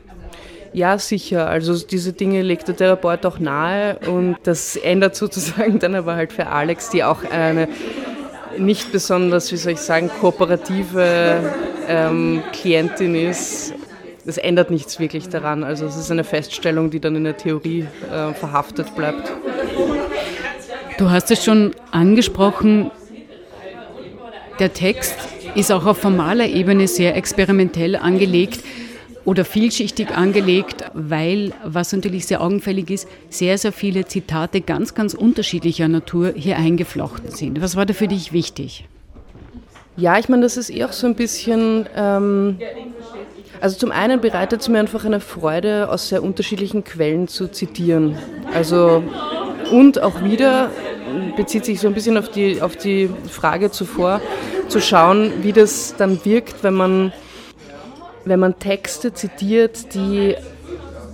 Ja, 0.72 0.98
sicher. 0.98 1.48
Also 1.48 1.78
diese 1.86 2.12
Dinge 2.12 2.42
legt 2.42 2.68
der 2.68 2.76
Therapeut 2.76 3.24
auch 3.24 3.38
nahe 3.38 3.98
und 4.06 4.36
das 4.42 4.76
ändert 4.76 5.16
sozusagen 5.16 5.78
dann 5.78 5.94
aber 5.94 6.14
halt 6.14 6.32
für 6.32 6.46
Alex, 6.48 6.90
die 6.90 7.04
auch 7.04 7.24
eine 7.24 7.68
nicht 8.58 8.92
besonders, 8.92 9.52
wie 9.52 9.56
soll 9.56 9.72
ich 9.72 9.80
sagen, 9.80 10.10
kooperative 10.20 11.52
ähm, 11.88 12.42
Klientin 12.52 13.14
ist. 13.14 13.72
Das 14.26 14.36
ändert 14.36 14.70
nichts 14.70 14.98
wirklich 14.98 15.28
daran. 15.28 15.64
Also 15.64 15.86
es 15.86 15.96
ist 15.96 16.10
eine 16.10 16.24
Feststellung, 16.24 16.90
die 16.90 17.00
dann 17.00 17.16
in 17.16 17.24
der 17.24 17.36
Theorie 17.36 17.86
äh, 18.12 18.34
verhaftet 18.34 18.94
bleibt. 18.94 19.32
Du 20.98 21.10
hast 21.10 21.30
es 21.30 21.44
schon 21.44 21.76
angesprochen, 21.92 22.90
der 24.58 24.72
Text 24.72 25.14
ist 25.54 25.70
auch 25.70 25.86
auf 25.86 25.98
formaler 25.98 26.46
Ebene 26.48 26.88
sehr 26.88 27.16
experimentell 27.16 27.94
angelegt 27.94 28.64
oder 29.24 29.44
vielschichtig 29.44 30.10
angelegt, 30.10 30.84
weil, 30.94 31.52
was 31.64 31.92
natürlich 31.92 32.26
sehr 32.26 32.40
augenfällig 32.40 32.90
ist, 32.90 33.08
sehr, 33.30 33.58
sehr 33.58 33.70
viele 33.70 34.06
Zitate 34.06 34.60
ganz, 34.60 34.94
ganz 34.94 35.14
unterschiedlicher 35.14 35.86
Natur 35.86 36.32
hier 36.34 36.56
eingeflochten 36.56 37.30
sind. 37.30 37.62
Was 37.62 37.76
war 37.76 37.86
da 37.86 37.94
für 37.94 38.08
dich 38.08 38.32
wichtig? 38.32 38.88
Ja, 39.96 40.18
ich 40.18 40.28
meine, 40.28 40.42
das 40.42 40.56
ist 40.56 40.70
eh 40.70 40.84
auch 40.84 40.92
so 40.92 41.06
ein 41.06 41.14
bisschen, 41.14 41.86
ähm, 41.94 42.58
also 43.60 43.78
zum 43.78 43.92
einen 43.92 44.20
bereitet 44.20 44.62
es 44.62 44.68
mir 44.68 44.80
einfach 44.80 45.04
eine 45.04 45.20
Freude, 45.20 45.90
aus 45.90 46.08
sehr 46.08 46.24
unterschiedlichen 46.24 46.82
Quellen 46.82 47.28
zu 47.28 47.48
zitieren. 47.48 48.16
Also 48.52 49.04
und 49.70 50.02
auch 50.02 50.22
wieder 50.22 50.70
bezieht 51.36 51.64
sich 51.64 51.80
so 51.80 51.88
ein 51.88 51.94
bisschen 51.94 52.16
auf 52.16 52.28
die, 52.28 52.60
auf 52.60 52.76
die 52.76 53.08
Frage 53.30 53.70
zuvor, 53.70 54.20
zu 54.68 54.80
schauen, 54.80 55.32
wie 55.42 55.52
das 55.52 55.94
dann 55.96 56.24
wirkt, 56.24 56.62
wenn 56.62 56.74
man 56.74 57.12
wenn 58.28 58.40
man 58.40 58.58
Texte 58.58 59.12
zitiert, 59.14 59.94
die 59.94 60.34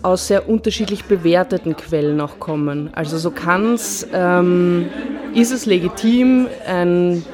aus 0.02 0.26
sehr 0.26 0.48
unterschiedlich 0.48 1.04
bewerteten 1.04 1.76
Quellen 1.76 2.20
auch 2.20 2.38
kommen. 2.38 2.90
Also 2.92 3.16
so 3.16 3.30
kann 3.30 3.74
es, 3.74 4.06
ähm, 4.12 4.90
ist 5.34 5.50
es 5.50 5.64
legitim, 5.64 6.48
ein, 6.66 7.24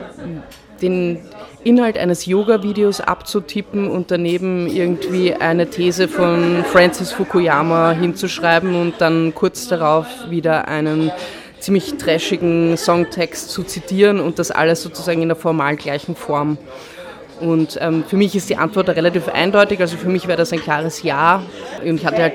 den 0.82 1.18
Inhalt 1.62 1.98
eines 1.98 2.26
Yoga-Videos 2.26 3.00
abzutippen 3.00 3.90
und 3.90 4.10
daneben 4.10 4.66
irgendwie 4.66 5.34
eine 5.34 5.68
These 5.68 6.08
von 6.08 6.64
Francis 6.64 7.12
Fukuyama 7.12 7.92
hinzuschreiben 7.92 8.74
und 8.74 8.94
dann 8.98 9.34
kurz 9.34 9.68
darauf 9.68 10.06
wieder 10.30 10.68
einen 10.68 11.12
ziemlich 11.58 11.98
trashigen 11.98 12.76
Songtext 12.76 13.50
zu 13.50 13.62
zitieren 13.62 14.20
und 14.20 14.38
das 14.38 14.50
alles 14.50 14.82
sozusagen 14.82 15.20
in 15.20 15.28
der 15.28 15.36
formal 15.36 15.76
gleichen 15.76 16.16
Form. 16.16 16.56
Und 17.40 17.78
ähm, 17.80 18.04
für 18.06 18.16
mich 18.16 18.34
ist 18.34 18.50
die 18.50 18.56
Antwort 18.56 18.88
relativ 18.90 19.28
eindeutig. 19.28 19.80
Also 19.80 19.96
für 19.96 20.08
mich 20.08 20.26
wäre 20.26 20.36
das 20.36 20.52
ein 20.52 20.60
klares 20.60 21.02
Ja. 21.02 21.42
Und 21.82 21.96
ich 21.96 22.06
hatte 22.06 22.22
halt 22.22 22.34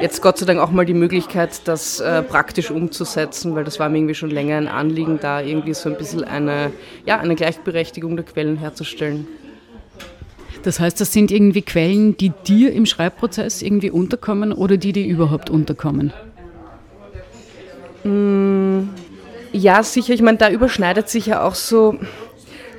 jetzt 0.00 0.22
Gott 0.22 0.38
sei 0.38 0.46
Dank 0.46 0.60
auch 0.60 0.70
mal 0.70 0.84
die 0.84 0.94
Möglichkeit, 0.94 1.62
das 1.66 2.00
äh, 2.00 2.22
praktisch 2.22 2.70
umzusetzen, 2.70 3.54
weil 3.54 3.64
das 3.64 3.78
war 3.78 3.88
mir 3.88 3.98
irgendwie 3.98 4.14
schon 4.14 4.30
länger 4.30 4.56
ein 4.56 4.68
Anliegen, 4.68 5.18
da 5.20 5.40
irgendwie 5.40 5.74
so 5.74 5.88
ein 5.88 5.96
bisschen 5.96 6.24
eine, 6.24 6.72
ja, 7.06 7.18
eine 7.18 7.34
Gleichberechtigung 7.34 8.16
der 8.16 8.24
Quellen 8.24 8.56
herzustellen. 8.56 9.26
Das 10.62 10.78
heißt, 10.78 11.00
das 11.00 11.12
sind 11.12 11.30
irgendwie 11.30 11.62
Quellen, 11.62 12.16
die 12.16 12.32
dir 12.46 12.72
im 12.72 12.84
Schreibprozess 12.84 13.62
irgendwie 13.62 13.90
unterkommen 13.90 14.52
oder 14.52 14.76
die 14.76 14.92
dir 14.92 15.06
überhaupt 15.06 15.48
unterkommen? 15.48 16.12
Mm, 18.04 18.90
ja, 19.52 19.82
sicher. 19.82 20.12
Ich 20.12 20.22
meine, 20.22 20.38
da 20.38 20.50
überschneidet 20.50 21.08
sich 21.08 21.26
ja 21.26 21.42
auch 21.42 21.54
so 21.54 21.98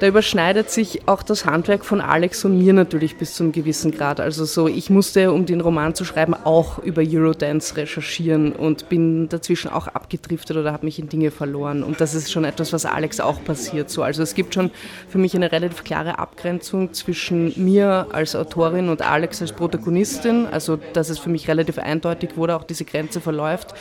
da 0.01 0.07
überschneidet 0.07 0.71
sich 0.71 1.07
auch 1.07 1.21
das 1.21 1.45
Handwerk 1.45 1.85
von 1.85 2.01
Alex 2.01 2.43
und 2.43 2.57
mir 2.57 2.73
natürlich 2.73 3.17
bis 3.17 3.35
zu 3.35 3.43
einem 3.43 3.51
gewissen 3.51 3.91
Grad. 3.91 4.19
Also 4.19 4.45
so, 4.45 4.67
ich 4.67 4.89
musste, 4.89 5.31
um 5.31 5.45
den 5.45 5.61
Roman 5.61 5.93
zu 5.93 6.05
schreiben, 6.05 6.33
auch 6.33 6.79
über 6.79 7.03
Eurodance 7.05 7.77
recherchieren 7.77 8.51
und 8.51 8.89
bin 8.89 9.29
dazwischen 9.29 9.69
auch 9.69 9.85
abgedriftet 9.85 10.57
oder 10.57 10.73
habe 10.73 10.85
mich 10.85 10.97
in 10.97 11.07
Dinge 11.07 11.29
verloren. 11.29 11.83
Und 11.83 12.01
das 12.01 12.15
ist 12.15 12.31
schon 12.31 12.45
etwas, 12.45 12.73
was 12.73 12.87
Alex 12.87 13.19
auch 13.19 13.43
passiert. 13.43 13.91
So, 13.91 14.01
also 14.01 14.23
es 14.23 14.33
gibt 14.33 14.55
schon 14.55 14.71
für 15.07 15.19
mich 15.19 15.35
eine 15.35 15.51
relativ 15.51 15.83
klare 15.83 16.17
Abgrenzung 16.17 16.93
zwischen 16.93 17.53
mir 17.63 18.07
als 18.11 18.35
Autorin 18.35 18.89
und 18.89 19.03
Alex 19.03 19.39
als 19.43 19.51
Protagonistin. 19.51 20.47
Also 20.47 20.79
dass 20.93 21.09
es 21.09 21.19
für 21.19 21.29
mich 21.29 21.47
relativ 21.47 21.77
eindeutig, 21.77 22.31
da 22.35 22.55
auch 22.55 22.63
diese 22.63 22.85
Grenze 22.85 23.21
verläuft. 23.21 23.75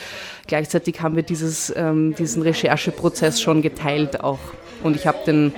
Gleichzeitig 0.46 1.00
haben 1.00 1.16
wir 1.16 1.22
dieses, 1.22 1.72
ähm, 1.74 2.14
diesen 2.14 2.42
Rechercheprozess 2.42 3.40
schon 3.40 3.62
geteilt 3.62 4.22
auch. 4.22 4.38
Und 4.82 4.96
ich 4.96 5.06
habe 5.06 5.18
den 5.26 5.54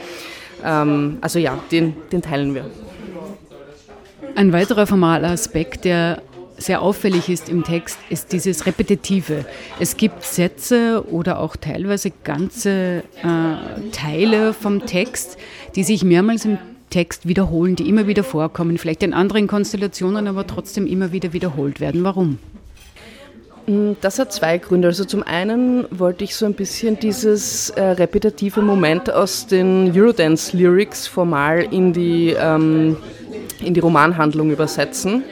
ähm, 0.64 1.18
also 1.20 1.38
ja, 1.38 1.58
den, 1.70 1.94
den 2.10 2.22
teilen 2.22 2.54
wir. 2.54 2.64
Ein 4.34 4.52
weiterer 4.52 4.86
formaler 4.86 5.30
Aspekt, 5.30 5.84
der 5.84 6.22
sehr 6.56 6.80
auffällig 6.80 7.28
ist 7.28 7.48
im 7.48 7.64
Text, 7.64 7.98
ist 8.08 8.32
dieses 8.32 8.66
Repetitive. 8.66 9.44
Es 9.80 9.96
gibt 9.96 10.22
Sätze 10.22 11.04
oder 11.10 11.40
auch 11.40 11.56
teilweise 11.56 12.12
ganze 12.24 13.02
äh, 13.22 13.90
Teile 13.90 14.52
vom 14.54 14.86
Text, 14.86 15.38
die 15.74 15.84
sich 15.84 16.04
mehrmals 16.04 16.44
im 16.44 16.58
Text 16.90 17.26
wiederholen, 17.26 17.74
die 17.74 17.88
immer 17.88 18.06
wieder 18.06 18.22
vorkommen, 18.22 18.78
vielleicht 18.78 19.02
in 19.02 19.14
anderen 19.14 19.46
Konstellationen, 19.48 20.28
aber 20.28 20.46
trotzdem 20.46 20.86
immer 20.86 21.10
wieder 21.10 21.32
wiederholt 21.32 21.80
werden. 21.80 22.04
Warum? 22.04 22.38
Mm, 23.66 23.92
das 24.00 24.18
hat 24.18 24.32
zwei 24.32 24.58
Gründe. 24.58 24.88
Also 24.88 25.04
zum 25.04 25.22
einen 25.22 25.86
wollte 25.90 26.24
ich 26.24 26.34
so 26.34 26.46
ein 26.46 26.54
bisschen 26.54 26.98
dieses 26.98 27.70
äh, 27.70 27.82
repetitive 27.82 28.60
Moment 28.62 29.12
aus 29.12 29.46
den 29.46 29.92
Eurodance-Lyrics 29.94 31.06
formal 31.06 31.66
in 31.70 31.92
die, 31.92 32.30
ähm, 32.38 32.96
in 33.60 33.74
die 33.74 33.80
Romanhandlung 33.80 34.50
übersetzen, 34.50 35.24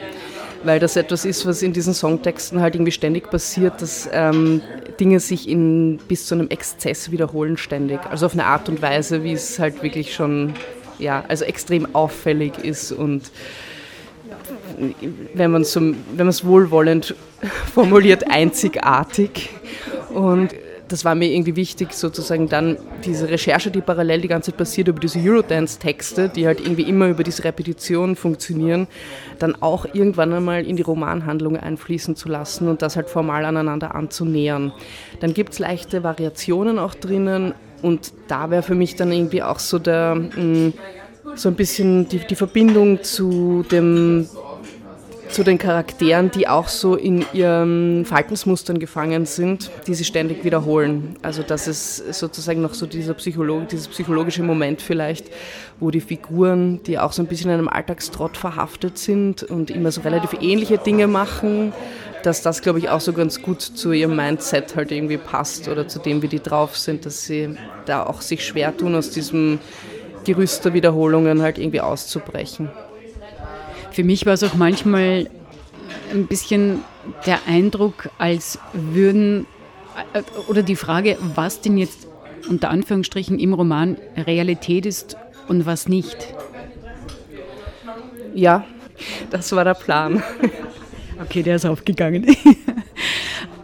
weil 0.63 0.79
das 0.79 0.95
etwas 0.95 1.25
ist, 1.25 1.45
was 1.45 1.61
in 1.61 1.73
diesen 1.73 1.93
Songtexten 1.93 2.61
halt 2.61 2.75
irgendwie 2.75 2.91
ständig 2.91 3.29
passiert, 3.29 3.81
dass 3.81 4.09
ähm, 4.13 4.61
Dinge 4.99 5.19
sich 5.19 5.49
in, 5.49 5.97
bis 6.07 6.27
zu 6.27 6.35
einem 6.35 6.49
Exzess 6.49 7.11
wiederholen 7.11 7.57
ständig. 7.57 7.99
Also 8.09 8.27
auf 8.27 8.33
eine 8.33 8.45
Art 8.45 8.69
und 8.69 8.81
Weise, 8.81 9.23
wie 9.23 9.33
es 9.33 9.59
halt 9.59 9.83
wirklich 9.83 10.13
schon, 10.13 10.53
ja, 10.99 11.25
also 11.27 11.43
extrem 11.43 11.95
auffällig 11.95 12.59
ist 12.59 12.91
und 12.91 13.23
wenn 15.33 15.51
man 15.51 15.61
es 15.61 16.45
wohlwollend 16.45 17.15
formuliert, 17.73 18.29
einzigartig. 18.29 19.49
Und 20.13 20.53
das 20.91 21.05
war 21.05 21.15
mir 21.15 21.31
irgendwie 21.31 21.55
wichtig, 21.55 21.93
sozusagen 21.93 22.49
dann 22.49 22.77
diese 23.05 23.29
Recherche, 23.29 23.71
die 23.71 23.79
parallel 23.79 24.21
die 24.21 24.27
ganze 24.27 24.51
Zeit 24.51 24.57
passiert 24.57 24.87
über 24.89 24.99
diese 24.99 25.19
Eurodance-Texte, 25.19 26.27
die 26.27 26.45
halt 26.45 26.59
irgendwie 26.59 26.83
immer 26.83 27.07
über 27.07 27.23
diese 27.23 27.45
Repetition 27.45 28.17
funktionieren, 28.17 28.87
dann 29.39 29.55
auch 29.61 29.85
irgendwann 29.93 30.33
einmal 30.33 30.65
in 30.65 30.75
die 30.75 30.81
Romanhandlung 30.81 31.55
einfließen 31.57 32.15
zu 32.17 32.27
lassen 32.27 32.67
und 32.67 32.81
das 32.81 32.97
halt 32.97 33.09
formal 33.09 33.45
aneinander 33.45 33.95
anzunähern. 33.95 34.73
Dann 35.21 35.33
gibt 35.33 35.53
es 35.53 35.59
leichte 35.59 36.03
Variationen 36.03 36.77
auch 36.77 36.93
drinnen 36.93 37.53
und 37.81 38.11
da 38.27 38.49
wäre 38.49 38.61
für 38.61 38.75
mich 38.75 38.95
dann 38.95 39.11
irgendwie 39.11 39.43
auch 39.43 39.59
so 39.59 39.79
der, 39.79 40.15
mm, 40.15 40.73
so 41.35 41.49
ein 41.49 41.55
bisschen 41.55 42.07
die, 42.09 42.19
die 42.19 42.35
Verbindung 42.35 43.03
zu 43.03 43.63
dem 43.71 44.27
zu 45.31 45.43
den 45.43 45.57
Charakteren, 45.57 46.29
die 46.29 46.47
auch 46.47 46.67
so 46.67 46.95
in 46.95 47.25
ihren 47.31 48.05
Verhaltensmustern 48.05 48.79
gefangen 48.79 49.25
sind, 49.25 49.71
die 49.87 49.93
sie 49.93 50.03
ständig 50.03 50.43
wiederholen. 50.43 51.15
Also 51.21 51.41
das 51.41 51.67
ist 51.67 52.13
sozusagen 52.13 52.61
noch 52.61 52.73
so 52.73 52.85
dieser 52.85 53.13
Psycholog 53.13 53.69
dieses 53.69 53.87
psychologische 53.87 54.43
Moment 54.43 54.81
vielleicht, 54.81 55.27
wo 55.79 55.89
die 55.89 56.01
Figuren, 56.01 56.83
die 56.83 56.99
auch 56.99 57.13
so 57.13 57.21
ein 57.21 57.27
bisschen 57.27 57.49
in 57.49 57.59
einem 57.59 57.69
Alltagstrott 57.69 58.35
verhaftet 58.35 58.97
sind 58.97 59.43
und 59.43 59.71
immer 59.71 59.91
so 59.91 60.01
relativ 60.01 60.33
ähnliche 60.41 60.77
Dinge 60.77 61.07
machen, 61.07 61.71
dass 62.23 62.41
das, 62.41 62.61
glaube 62.61 62.79
ich, 62.79 62.89
auch 62.89 63.01
so 63.01 63.13
ganz 63.13 63.41
gut 63.41 63.61
zu 63.61 63.93
ihrem 63.93 64.15
Mindset 64.15 64.75
halt 64.75 64.91
irgendwie 64.91 65.17
passt 65.17 65.67
oder 65.69 65.87
zu 65.87 65.99
dem, 65.99 66.21
wie 66.21 66.27
die 66.27 66.41
drauf 66.41 66.77
sind, 66.77 67.05
dass 67.05 67.25
sie 67.25 67.55
da 67.85 68.05
auch 68.05 68.21
sich 68.21 68.45
schwer 68.45 68.75
tun, 68.75 68.95
aus 68.95 69.09
diesem 69.09 69.59
Gerüst 70.25 70.65
der 70.65 70.73
Wiederholungen 70.73 71.41
halt 71.41 71.57
irgendwie 71.57 71.81
auszubrechen. 71.81 72.69
Für 73.91 74.03
mich 74.03 74.25
war 74.25 74.33
es 74.33 74.43
auch 74.43 74.53
manchmal 74.53 75.29
ein 76.11 76.27
bisschen 76.27 76.81
der 77.25 77.39
Eindruck, 77.47 78.09
als 78.17 78.59
würden, 78.73 79.45
äh, 80.13 80.21
oder 80.47 80.63
die 80.63 80.75
Frage, 80.75 81.17
was 81.35 81.61
denn 81.61 81.77
jetzt 81.77 82.07
unter 82.49 82.69
Anführungsstrichen 82.69 83.39
im 83.39 83.53
Roman 83.53 83.97
Realität 84.15 84.85
ist 84.85 85.17
und 85.47 85.65
was 85.65 85.87
nicht. 85.87 86.33
Ja, 88.33 88.65
das 89.29 89.51
war 89.51 89.63
der 89.63 89.73
Plan. 89.73 90.23
Okay, 91.23 91.43
der 91.43 91.57
ist 91.57 91.65
aufgegangen. 91.67 92.25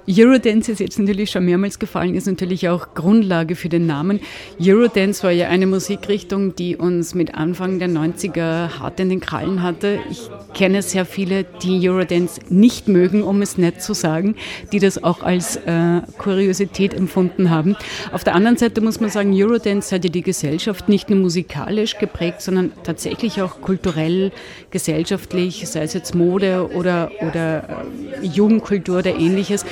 Eurodance 0.09 0.71
ist 0.71 0.79
jetzt 0.79 0.97
natürlich 0.99 1.31
schon 1.31 1.43
mehrmals 1.43 1.79
gefallen, 1.79 2.15
ist 2.15 2.27
natürlich 2.27 2.69
auch 2.69 2.93
Grundlage 2.93 3.57
für 3.57 3.67
den 3.67 3.85
Namen. 3.85 4.21
Eurodance 4.57 5.21
war 5.23 5.31
ja 5.31 5.49
eine 5.49 5.67
Musikrichtung, 5.67 6.55
die 6.55 6.77
uns 6.77 7.13
mit 7.13 7.35
Anfang 7.35 7.77
der 7.77 7.89
90er 7.89 8.79
hart 8.79 9.01
in 9.01 9.09
den 9.09 9.19
Krallen 9.19 9.61
hatte. 9.61 9.99
Ich 10.09 10.29
kenne 10.53 10.81
sehr 10.81 11.05
viele, 11.05 11.43
die 11.43 11.89
Eurodance 11.89 12.39
nicht 12.47 12.87
mögen, 12.87 13.21
um 13.21 13.41
es 13.41 13.57
nett 13.57 13.81
zu 13.81 13.93
sagen, 13.93 14.35
die 14.71 14.79
das 14.79 15.03
auch 15.03 15.23
als 15.23 15.57
äh, 15.57 16.01
Kuriosität 16.17 16.93
empfunden 16.93 17.49
haben. 17.49 17.75
Auf 18.13 18.23
der 18.23 18.33
anderen 18.33 18.55
Seite 18.55 18.79
muss 18.79 19.01
man 19.01 19.09
sagen, 19.09 19.33
Eurodance 19.33 19.93
hat 19.93 20.05
ja 20.05 20.09
die 20.09 20.21
Gesellschaft 20.21 20.87
nicht 20.87 21.09
nur 21.09 21.19
musikalisch 21.19 21.97
geprägt, 21.97 22.41
sondern 22.41 22.71
tatsächlich 22.83 23.41
auch 23.41 23.59
kulturell, 23.59 24.31
gesellschaftlich, 24.71 25.67
sei 25.67 25.81
es 25.81 25.93
jetzt 25.93 26.15
Mode 26.15 26.69
oder, 26.73 27.11
oder 27.19 27.83
äh, 28.21 28.25
Jugendkultur 28.25 28.99
oder 28.99 29.13
ähnliches. 29.13 29.65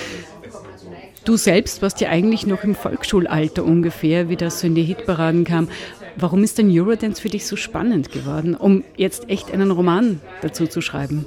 Du 1.25 1.38
selbst 1.38 1.82
warst 1.82 2.01
ja 2.01 2.10
eigentlich 2.10 2.46
noch 2.46 2.63
im 2.63 2.75
Volksschulalter 2.75 3.63
ungefähr, 3.63 4.29
wie 4.29 4.36
das 4.36 4.60
so 4.60 4.67
in 4.67 4.75
die 4.75 4.84
Hitparaden 4.84 5.44
kam. 5.44 5.70
Warum 6.15 6.44
ist 6.44 6.60
denn 6.60 6.70
Eurodance 6.70 7.20
für 7.20 7.29
dich 7.29 7.48
so 7.48 7.55
spannend 7.55 8.12
geworden, 8.12 8.53
um 8.53 8.84
jetzt 8.96 9.27
echt 9.27 9.51
einen 9.51 9.72
Roman 9.72 10.22
dazu 10.44 10.67
zu 10.67 10.82
schreiben? 10.82 11.25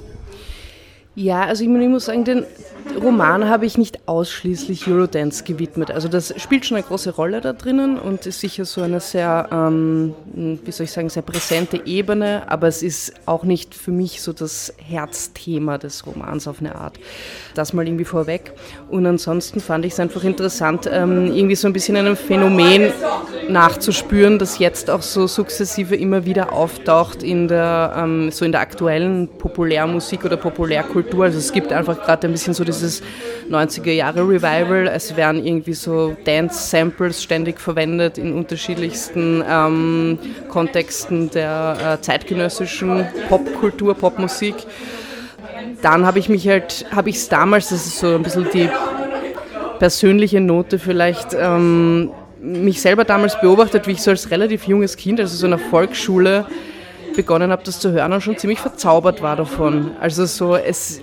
Ja, 1.19 1.41
also 1.41 1.65
ich, 1.65 1.69
muss 1.69 2.05
sagen, 2.05 2.23
den 2.23 2.45
Roman 3.03 3.49
habe 3.49 3.65
ich 3.65 3.77
nicht 3.77 4.07
ausschließlich 4.07 4.87
Eurodance 4.87 5.43
gewidmet. 5.43 5.91
Also 5.91 6.07
das 6.07 6.33
spielt 6.41 6.65
schon 6.65 6.77
eine 6.77 6.85
große 6.85 7.13
Rolle 7.13 7.41
da 7.41 7.51
drinnen 7.51 7.99
und 7.99 8.25
ist 8.25 8.39
sicher 8.39 8.63
so 8.63 8.81
eine 8.81 9.01
sehr, 9.01 9.49
ähm, 9.51 10.13
wie 10.33 10.71
soll 10.71 10.85
ich 10.85 10.91
sagen, 10.93 11.09
sehr 11.09 11.21
präsente 11.21 11.81
Ebene, 11.85 12.43
aber 12.47 12.67
es 12.67 12.81
ist 12.81 13.13
auch 13.25 13.43
nicht 13.43 13.75
für 13.75 13.91
mich 13.91 14.21
so 14.21 14.31
das 14.31 14.73
Herzthema 14.77 15.77
des 15.77 16.07
Romans 16.07 16.47
auf 16.47 16.61
eine 16.61 16.75
Art. 16.75 16.99
Das 17.53 17.73
mal 17.73 17.85
irgendwie 17.85 18.05
vorweg. 18.05 18.53
Und 18.89 19.05
ansonsten 19.05 19.59
fand 19.59 19.83
ich 19.83 19.93
es 19.93 19.99
einfach 19.99 20.23
interessant, 20.23 20.89
ähm, 20.91 21.33
irgendwie 21.35 21.55
so 21.55 21.67
ein 21.67 21.73
bisschen 21.73 21.97
einem 21.97 22.15
Phänomen 22.15 22.93
nachzuspüren, 23.49 24.39
das 24.39 24.59
jetzt 24.59 24.89
auch 24.89 25.01
so 25.01 25.27
sukzessive 25.27 25.95
immer 25.95 26.25
wieder 26.25 26.53
auftaucht 26.53 27.23
in 27.23 27.49
der, 27.49 27.93
ähm, 27.97 28.31
so 28.31 28.45
in 28.45 28.51
der 28.51 28.61
aktuellen 28.61 29.27
Populärmusik 29.27 30.23
oder 30.23 30.37
Populärkultur. 30.37 31.08
Also 31.17 31.37
es 31.37 31.51
gibt 31.51 31.73
einfach 31.73 32.03
gerade 32.03 32.27
ein 32.27 32.31
bisschen 32.31 32.53
so 32.53 32.63
dieses 32.63 33.01
90er 33.49 33.91
Jahre 33.91 34.21
Revival. 34.21 34.87
Es 34.87 35.15
werden 35.15 35.45
irgendwie 35.45 35.73
so 35.73 36.15
Dance-Samples 36.25 37.23
ständig 37.23 37.59
verwendet 37.59 38.17
in 38.17 38.33
unterschiedlichsten 38.33 39.43
ähm, 39.47 40.19
Kontexten 40.49 41.29
der 41.31 41.97
äh, 41.99 42.01
zeitgenössischen 42.01 43.07
Popkultur, 43.27 43.95
Popmusik. 43.95 44.55
Dann 45.81 46.05
habe 46.05 46.19
ich 46.19 46.29
mich 46.29 46.47
halt, 46.47 46.85
habe 46.91 47.09
ich 47.09 47.17
es 47.17 47.29
damals, 47.29 47.69
das 47.69 47.85
ist 47.85 47.99
so 47.99 48.15
ein 48.15 48.23
bisschen 48.23 48.47
die 48.53 48.69
persönliche 49.79 50.41
Note 50.41 50.77
vielleicht, 50.77 51.35
ähm, 51.39 52.11
mich 52.41 52.81
selber 52.81 53.03
damals 53.03 53.39
beobachtet, 53.41 53.87
wie 53.87 53.91
ich 53.91 54.01
so 54.01 54.11
als 54.11 54.31
relativ 54.31 54.65
junges 54.67 54.95
Kind, 54.95 55.19
also 55.19 55.35
so 55.35 55.45
in 55.45 55.51
der 55.51 55.59
Volksschule, 55.59 56.45
begonnen 57.19 57.51
habe, 57.51 57.63
das 57.65 57.81
zu 57.81 57.91
hören 57.91 58.13
und 58.13 58.21
schon 58.21 58.37
ziemlich 58.37 58.61
verzaubert 58.61 59.21
war 59.21 59.35
davon. 59.35 59.91
Also 59.99 60.25
so, 60.25 60.55
es 60.55 61.01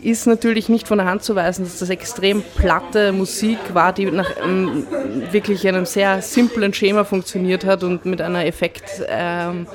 ist 0.00 0.26
natürlich 0.26 0.70
nicht 0.70 0.88
von 0.88 0.96
der 0.96 1.06
Hand 1.06 1.24
zu 1.24 1.36
weisen, 1.36 1.66
dass 1.66 1.78
das 1.78 1.90
extrem 1.90 2.42
platte 2.56 3.12
Musik 3.12 3.58
war, 3.74 3.92
die 3.92 4.06
nach 4.06 4.30
ähm, 4.42 4.86
wirklich 5.30 5.68
einem 5.68 5.84
sehr 5.84 6.22
simplen 6.22 6.72
Schema 6.72 7.04
funktioniert 7.04 7.66
hat 7.66 7.84
und 7.84 8.06
mit 8.06 8.22
einer 8.22 8.46
Effekthascherei, 8.46 9.66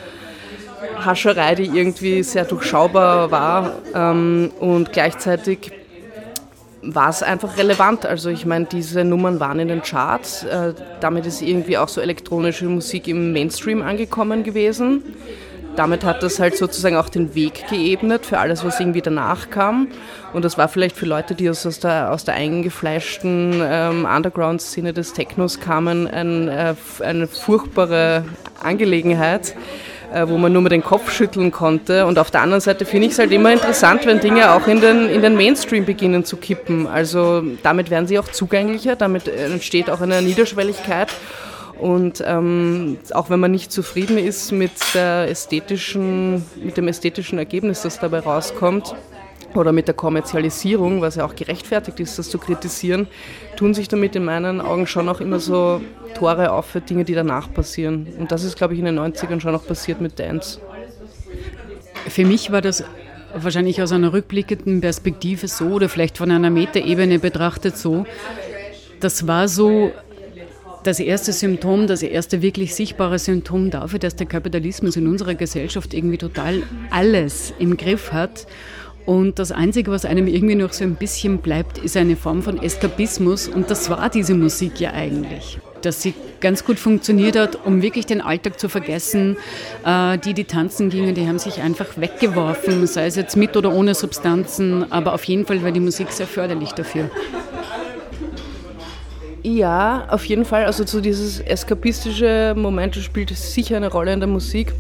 ähm, 1.51 1.55
die 1.57 1.77
irgendwie 1.77 2.23
sehr 2.23 2.45
durchschaubar 2.45 3.29
war 3.29 3.73
ähm, 3.93 4.51
und 4.59 4.91
gleichzeitig 4.91 5.71
war 6.81 7.09
es 7.09 7.21
einfach 7.21 7.55
relevant. 7.57 8.07
Also 8.07 8.31
ich 8.31 8.47
meine, 8.47 8.65
diese 8.65 9.03
Nummern 9.03 9.39
waren 9.39 9.59
in 9.59 9.67
den 9.67 9.83
Charts, 9.83 10.43
äh, 10.43 10.73
damit 11.01 11.27
ist 11.27 11.43
irgendwie 11.43 11.77
auch 11.77 11.87
so 11.87 12.01
elektronische 12.01 12.65
Musik 12.65 13.07
im 13.07 13.31
Mainstream 13.31 13.83
angekommen 13.83 14.43
gewesen 14.43 15.03
damit 15.77 16.03
hat 16.03 16.23
das 16.23 16.39
halt 16.39 16.57
sozusagen 16.57 16.95
auch 16.95 17.09
den 17.09 17.35
Weg 17.35 17.67
geebnet 17.69 18.25
für 18.25 18.39
alles, 18.39 18.65
was 18.65 18.79
irgendwie 18.79 19.01
danach 19.01 19.49
kam. 19.49 19.87
Und 20.33 20.43
das 20.43 20.57
war 20.57 20.67
vielleicht 20.67 20.97
für 20.97 21.05
Leute, 21.05 21.35
die 21.35 21.49
aus 21.49 21.63
der, 21.79 22.11
aus 22.11 22.25
der 22.25 22.33
eingefleischten 22.33 23.61
ähm, 23.63 24.05
Underground-Szene 24.05 24.93
des 24.93 25.13
Technos 25.13 25.59
kamen, 25.59 26.07
ein, 26.07 26.47
äh, 26.47 26.75
eine 27.01 27.27
furchtbare 27.27 28.25
Angelegenheit 28.61 29.55
äh, 30.13 30.27
wo 30.27 30.37
man 30.37 30.53
nur 30.53 30.61
mal 30.61 30.69
den 30.69 30.83
Kopf 30.83 31.11
schütteln 31.11 31.51
konnte. 31.51 32.05
Und 32.05 32.17
auf 32.19 32.31
der 32.31 32.41
anderen 32.41 32.61
Seite 32.61 32.85
finde 32.85 33.07
ich 33.07 33.13
es 33.13 33.19
halt 33.19 33.31
immer 33.31 33.51
interessant, 33.51 34.05
wenn 34.05 34.19
Dinge 34.19 34.51
auch 34.53 34.67
in 34.67 34.79
den, 34.79 35.09
in 35.09 35.21
den 35.21 35.35
Mainstream 35.35 35.85
beginnen 35.85 36.23
zu 36.23 36.37
kippen. 36.37 36.87
Also 36.87 37.43
damit 37.63 37.89
werden 37.89 38.07
sie 38.07 38.17
auch 38.17 38.29
zugänglicher, 38.29 38.95
damit 38.95 39.27
entsteht 39.27 39.89
auch 39.89 40.01
eine 40.01 40.21
Niederschwelligkeit. 40.21 41.09
Und 41.79 42.23
ähm, 42.25 42.97
auch 43.13 43.29
wenn 43.29 43.39
man 43.39 43.51
nicht 43.51 43.71
zufrieden 43.71 44.17
ist 44.17 44.51
mit, 44.51 44.71
der 44.93 45.29
ästhetischen, 45.29 46.45
mit 46.63 46.77
dem 46.77 46.87
ästhetischen 46.87 47.37
Ergebnis, 47.37 47.81
das 47.81 47.99
dabei 47.99 48.19
rauskommt, 48.19 48.95
oder 49.55 49.71
mit 49.71 49.87
der 49.87 49.95
Kommerzialisierung, 49.95 51.01
was 51.01 51.15
ja 51.15 51.25
auch 51.25 51.35
gerechtfertigt 51.35 51.99
ist, 51.99 52.19
das 52.19 52.29
zu 52.29 52.37
kritisieren, 52.37 53.07
tun 53.55 53.73
sich 53.73 53.87
damit 53.87 54.15
in 54.15 54.25
meinen 54.25 54.61
Augen 54.61 54.87
schon 54.87 55.09
auch 55.09 55.21
immer 55.21 55.39
so 55.39 55.81
Tore 56.15 56.51
auf 56.51 56.65
für 56.65 56.81
Dinge, 56.81 57.05
die 57.05 57.13
danach 57.13 57.51
passieren. 57.51 58.07
Und 58.19 58.31
das 58.31 58.43
ist, 58.43 58.57
glaube 58.57 58.73
ich, 58.73 58.79
in 58.79 58.85
den 58.85 58.99
90ern 58.99 59.39
schon 59.39 59.55
auch 59.55 59.65
passiert 59.65 60.01
mit 60.01 60.19
Dance. 60.19 60.59
Für 62.07 62.25
mich 62.25 62.51
war 62.51 62.61
das 62.61 62.83
wahrscheinlich 63.35 63.81
aus 63.81 63.91
einer 63.91 64.13
rückblickenden 64.13 64.81
Perspektive 64.81 65.47
so 65.47 65.65
oder 65.65 65.89
vielleicht 65.89 66.17
von 66.17 66.31
einer 66.31 66.49
Metaebene 66.49 67.19
betrachtet 67.19 67.77
so. 67.77 68.05
Das 68.99 69.27
war 69.27 69.47
so 69.47 69.91
das 70.87 71.01
erste 71.01 71.33
Symptom, 71.33 71.85
das 71.85 72.01
erste 72.01 72.41
wirklich 72.41 72.73
sichtbare 72.73 73.19
Symptom 73.19 73.69
dafür, 73.69 73.99
dass 73.99 74.15
der 74.15 74.25
Kapitalismus 74.25 74.95
in 74.95 75.05
unserer 75.05 75.35
Gesellschaft 75.35 75.93
irgendwie 75.93 76.17
total 76.17 76.63
alles 76.91 77.53
im 77.59 77.75
Griff 77.75 78.13
hat. 78.13 78.47
Und 79.05 79.37
das 79.37 79.51
Einzige, 79.51 79.91
was 79.91 80.05
einem 80.05 80.27
irgendwie 80.27 80.55
noch 80.55 80.71
so 80.71 80.85
ein 80.85 80.95
bisschen 80.95 81.39
bleibt, 81.39 81.77
ist 81.77 81.97
eine 81.97 82.15
Form 82.15 82.41
von 82.41 82.61
Eskapismus. 82.61 83.49
Und 83.49 83.69
das 83.69 83.89
war 83.89 84.09
diese 84.09 84.33
Musik 84.33 84.79
ja 84.79 84.93
eigentlich. 84.93 85.59
Dass 85.81 86.01
sie 86.01 86.13
ganz 86.39 86.63
gut 86.63 86.79
funktioniert 86.79 87.35
hat, 87.35 87.65
um 87.65 87.81
wirklich 87.81 88.05
den 88.05 88.21
Alltag 88.21 88.57
zu 88.57 88.69
vergessen. 88.69 89.35
Äh, 89.85 90.17
die, 90.19 90.33
die 90.33 90.45
tanzen 90.45 90.89
gingen, 90.89 91.15
die 91.15 91.27
haben 91.27 91.39
sich 91.39 91.61
einfach 91.61 91.97
weggeworfen, 91.97 92.87
sei 92.87 93.07
es 93.07 93.17
jetzt 93.17 93.35
mit 93.35 93.57
oder 93.57 93.73
ohne 93.73 93.93
Substanzen. 93.93 94.89
Aber 94.89 95.13
auf 95.13 95.25
jeden 95.25 95.45
Fall 95.45 95.61
war 95.63 95.71
die 95.71 95.81
Musik 95.81 96.11
sehr 96.11 96.27
förderlich 96.27 96.71
dafür. 96.71 97.09
Ja, 99.47 100.07
auf 100.09 100.25
jeden 100.25 100.43
Fall. 100.43 100.65
Also 100.65 100.85
so 100.85 100.99
dieses 100.99 101.39
eskapistische 101.39 102.53
Moment 102.57 102.97
spielt 102.97 103.29
sicher 103.29 103.77
eine 103.77 103.89
Rolle 103.89 104.11
in 104.11 104.19
der 104.19 104.27
Musik, 104.27 104.73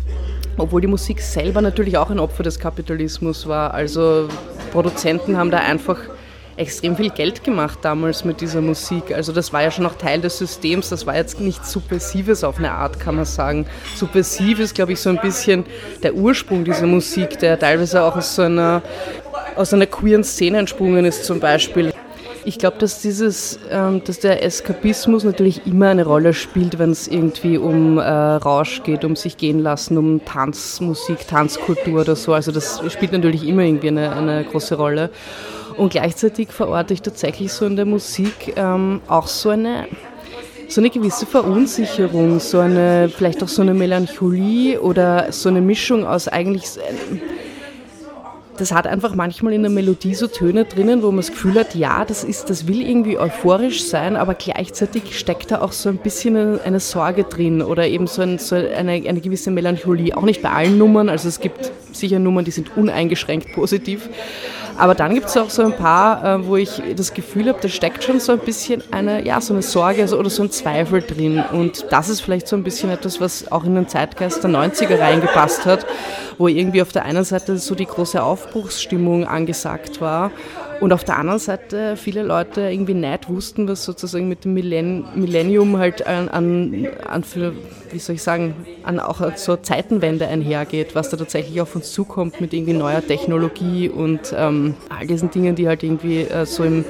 obwohl 0.57 0.81
die 0.81 0.87
Musik 0.87 1.21
selber 1.21 1.61
natürlich 1.61 1.97
auch 1.97 2.09
ein 2.09 2.19
Opfer 2.19 2.43
des 2.43 2.59
Kapitalismus 2.59 3.47
war. 3.47 3.73
Also 3.73 4.27
Produzenten 4.73 5.37
haben 5.37 5.51
da 5.51 5.59
einfach 5.59 5.99
extrem 6.57 6.97
viel 6.97 7.11
Geld 7.11 7.45
gemacht 7.45 7.79
damals 7.83 8.25
mit 8.25 8.41
dieser 8.41 8.59
Musik. 8.59 9.15
Also 9.15 9.31
das 9.31 9.53
war 9.53 9.63
ja 9.63 9.71
schon 9.71 9.85
auch 9.85 9.95
Teil 9.95 10.19
des 10.19 10.37
Systems, 10.37 10.89
das 10.89 11.07
war 11.07 11.15
jetzt 11.15 11.39
nichts 11.39 11.71
Subversives 11.71 12.43
auf 12.43 12.57
eine 12.57 12.71
Art, 12.73 12.99
kann 12.99 13.15
man 13.15 13.23
sagen. 13.23 13.67
Subversiv 13.95 14.59
ist, 14.59 14.75
glaube 14.75 14.91
ich, 14.91 14.99
so 14.99 15.09
ein 15.09 15.21
bisschen 15.21 15.63
der 16.03 16.13
Ursprung 16.13 16.65
dieser 16.65 16.87
Musik, 16.87 17.39
der 17.39 17.57
teilweise 17.57 18.03
auch 18.03 18.17
aus 18.17 18.35
so 18.35 18.41
einer, 18.41 18.81
aus 19.55 19.73
einer 19.73 19.85
queeren 19.85 20.25
Szene 20.25 20.57
entsprungen 20.57 21.05
ist 21.05 21.23
zum 21.23 21.39
Beispiel. 21.39 21.93
Ich 22.47 22.59
glaube, 22.59 22.77
dass 22.77 23.01
dieses, 23.01 23.59
ähm, 23.69 24.01
dass 24.05 24.21
der 24.21 24.41
Eskapismus 24.41 25.25
natürlich 25.25 25.67
immer 25.67 25.89
eine 25.89 26.05
Rolle 26.05 26.31
spielt, 26.31 26.79
wenn 26.79 26.91
es 26.91 27.05
irgendwie 27.09 27.57
um 27.57 27.97
äh, 27.97 28.01
Rausch 28.01 28.83
geht, 28.83 29.03
um 29.03 29.17
sich 29.17 29.35
gehen 29.35 29.59
lassen, 29.59 29.97
um 29.97 30.23
Tanzmusik, 30.23 31.27
Tanzkultur 31.27 31.99
oder 31.99 32.15
so. 32.15 32.31
Also 32.31 32.53
das 32.53 32.81
spielt 32.87 33.11
natürlich 33.11 33.45
immer 33.45 33.63
irgendwie 33.63 33.89
eine, 33.89 34.15
eine 34.15 34.45
große 34.45 34.75
Rolle. 34.75 35.09
Und 35.75 35.91
gleichzeitig 35.91 36.53
verorte 36.53 36.93
ich 36.93 37.01
tatsächlich 37.01 37.51
so 37.51 37.65
in 37.65 37.75
der 37.75 37.85
Musik 37.85 38.53
ähm, 38.55 39.01
auch 39.09 39.27
so 39.27 39.49
eine 39.49 39.89
so 40.69 40.79
eine 40.79 40.89
gewisse 40.89 41.25
Verunsicherung, 41.25 42.39
so 42.39 42.59
eine, 42.59 43.09
vielleicht 43.09 43.43
auch 43.43 43.49
so 43.49 43.61
eine 43.61 43.73
Melancholie 43.73 44.79
oder 44.79 45.33
so 45.33 45.49
eine 45.49 45.59
Mischung 45.59 46.05
aus 46.05 46.29
eigentlich 46.29 46.63
das 48.57 48.71
hat 48.71 48.87
einfach 48.87 49.15
manchmal 49.15 49.53
in 49.53 49.61
der 49.61 49.71
Melodie 49.71 50.15
so 50.15 50.27
Töne 50.27 50.65
drinnen, 50.65 51.01
wo 51.03 51.07
man 51.07 51.17
das 51.17 51.29
Gefühl 51.31 51.59
hat, 51.59 51.75
ja, 51.75 52.03
das 52.05 52.23
ist, 52.23 52.49
das 52.49 52.67
will 52.67 52.81
irgendwie 52.81 53.17
euphorisch 53.17 53.83
sein, 53.83 54.15
aber 54.15 54.33
gleichzeitig 54.33 55.17
steckt 55.17 55.51
da 55.51 55.61
auch 55.61 55.71
so 55.71 55.89
ein 55.89 55.97
bisschen 55.97 56.59
eine, 56.59 56.79
Sorge 56.79 57.23
drin 57.23 57.61
oder 57.61 57.87
eben 57.87 58.07
so, 58.07 58.21
ein, 58.21 58.39
so 58.39 58.55
eine, 58.55 58.93
eine 58.93 59.21
gewisse 59.21 59.51
Melancholie. 59.51 60.15
Auch 60.15 60.23
nicht 60.23 60.41
bei 60.41 60.49
allen 60.49 60.77
Nummern, 60.77 61.09
also 61.09 61.27
es 61.27 61.39
gibt 61.39 61.71
sicher 61.91 62.19
Nummern, 62.19 62.45
die 62.45 62.51
sind 62.51 62.75
uneingeschränkt 62.75 63.53
positiv, 63.53 64.09
aber 64.77 64.95
dann 64.95 65.13
gibt 65.13 65.27
es 65.27 65.37
auch 65.37 65.49
so 65.49 65.63
ein 65.63 65.73
paar, 65.73 66.23
äh, 66.23 66.45
wo 66.45 66.55
ich 66.55 66.81
das 66.95 67.13
Gefühl 67.13 67.49
habe, 67.49 67.59
da 67.61 67.67
steckt 67.67 68.03
schon 68.03 68.19
so 68.19 68.33
ein 68.33 68.39
bisschen 68.39 68.83
eine, 68.91 69.25
ja, 69.25 69.41
so 69.41 69.53
eine 69.53 69.61
Sorge 69.61 70.03
oder 70.15 70.29
so 70.29 70.43
ein 70.43 70.51
Zweifel 70.51 71.01
drin. 71.01 71.43
Und 71.51 71.85
das 71.89 72.09
ist 72.09 72.21
vielleicht 72.21 72.47
so 72.47 72.55
ein 72.55 72.63
bisschen 72.63 72.89
etwas, 72.89 73.19
was 73.19 73.51
auch 73.51 73.63
in 73.63 73.75
den 73.75 73.87
Zeitgeist 73.87 74.43
der 74.43 74.51
90er 74.51 74.99
reingepasst 74.99 75.65
hat, 75.65 75.85
wo 76.37 76.47
irgendwie 76.47 76.81
auf 76.81 76.91
der 76.91 77.05
einen 77.05 77.23
Seite 77.23 77.57
so 77.57 77.75
die 77.75 77.85
große 77.85 78.21
Aufbruchsstimmung 78.21 79.25
angesagt 79.25 79.99
war 80.01 80.31
und 80.79 80.93
auf 80.93 81.03
der 81.03 81.17
anderen 81.17 81.39
Seite 81.39 81.97
viele 81.97 82.23
Leute 82.23 82.61
irgendwie 82.61 82.93
nicht 82.93 83.29
wussten, 83.29 83.67
was 83.67 83.83
sozusagen 83.83 84.27
mit 84.27 84.45
dem 84.45 84.53
Millennium 84.53 85.77
halt 85.77 86.05
an, 86.05 86.29
an, 86.29 86.87
an 87.05 87.23
für, 87.23 87.53
wie 87.91 87.99
soll 87.99 88.15
ich 88.15 88.23
sagen, 88.23 88.53
an 88.83 88.99
auch 88.99 89.35
zur 89.35 89.63
Zeitenwende 89.63 90.27
einhergeht, 90.27 90.95
was 90.95 91.09
da 91.09 91.17
tatsächlich 91.17 91.61
auf 91.61 91.75
uns 91.75 91.91
zukommt 91.91 92.41
mit 92.41 92.53
irgendwie 92.53 92.73
neuer 92.73 93.05
Technologie 93.05 93.89
und 93.89 94.33
ähm, 94.37 94.75
all 94.89 95.07
diesen 95.07 95.31
Dingen, 95.31 95.55
die 95.55 95.67
halt 95.67 95.83
irgendwie 95.83 96.21
äh, 96.21 96.45
so 96.45 96.63
im 96.63 96.85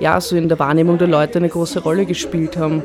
ja, 0.00 0.20
so 0.20 0.36
in 0.36 0.48
der 0.48 0.58
Wahrnehmung 0.58 0.98
der 0.98 1.08
Leute 1.08 1.38
eine 1.38 1.48
große 1.48 1.80
Rolle 1.80 2.06
gespielt 2.06 2.56
haben. 2.56 2.84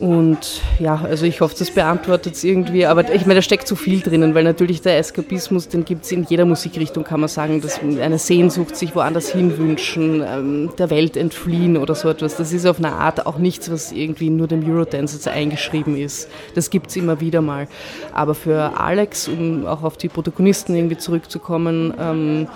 Und 0.00 0.62
ja, 0.78 0.98
also 1.04 1.26
ich 1.26 1.42
hoffe, 1.42 1.54
das 1.58 1.70
beantwortet 1.70 2.34
es 2.34 2.42
irgendwie. 2.42 2.86
Aber 2.86 3.12
ich 3.12 3.26
meine, 3.26 3.34
da 3.34 3.42
steckt 3.42 3.68
so 3.68 3.76
viel 3.76 4.00
drinnen, 4.00 4.34
weil 4.34 4.44
natürlich 4.44 4.80
der 4.80 4.96
Eskapismus, 4.96 5.68
den 5.68 5.84
gibt 5.84 6.06
es 6.06 6.12
in 6.12 6.24
jeder 6.24 6.46
Musikrichtung, 6.46 7.04
kann 7.04 7.20
man 7.20 7.28
sagen, 7.28 7.60
dass 7.60 7.80
eine 7.80 8.18
Sehnsucht 8.18 8.76
sich 8.76 8.96
woanders 8.96 9.30
hinwünschen, 9.30 10.24
ähm, 10.26 10.70
der 10.78 10.88
Welt 10.88 11.18
entfliehen 11.18 11.76
oder 11.76 11.94
so 11.94 12.08
etwas. 12.08 12.36
Das 12.36 12.54
ist 12.54 12.64
auf 12.64 12.78
eine 12.78 12.92
Art 12.92 13.26
auch 13.26 13.36
nichts, 13.36 13.70
was 13.70 13.92
irgendwie 13.92 14.30
nur 14.30 14.48
dem 14.48 14.66
Eurodance 14.66 15.16
jetzt 15.16 15.28
eingeschrieben 15.28 15.98
ist. 15.98 16.30
Das 16.54 16.70
gibt 16.70 16.88
es 16.88 16.96
immer 16.96 17.20
wieder 17.20 17.42
mal. 17.42 17.68
Aber 18.14 18.34
für 18.34 18.80
Alex, 18.80 19.28
um 19.28 19.66
auch 19.66 19.82
auf 19.82 19.98
die 19.98 20.08
Protagonisten 20.08 20.74
irgendwie 20.74 20.96
zurückzukommen, 20.96 21.92
ähm, 22.00 22.48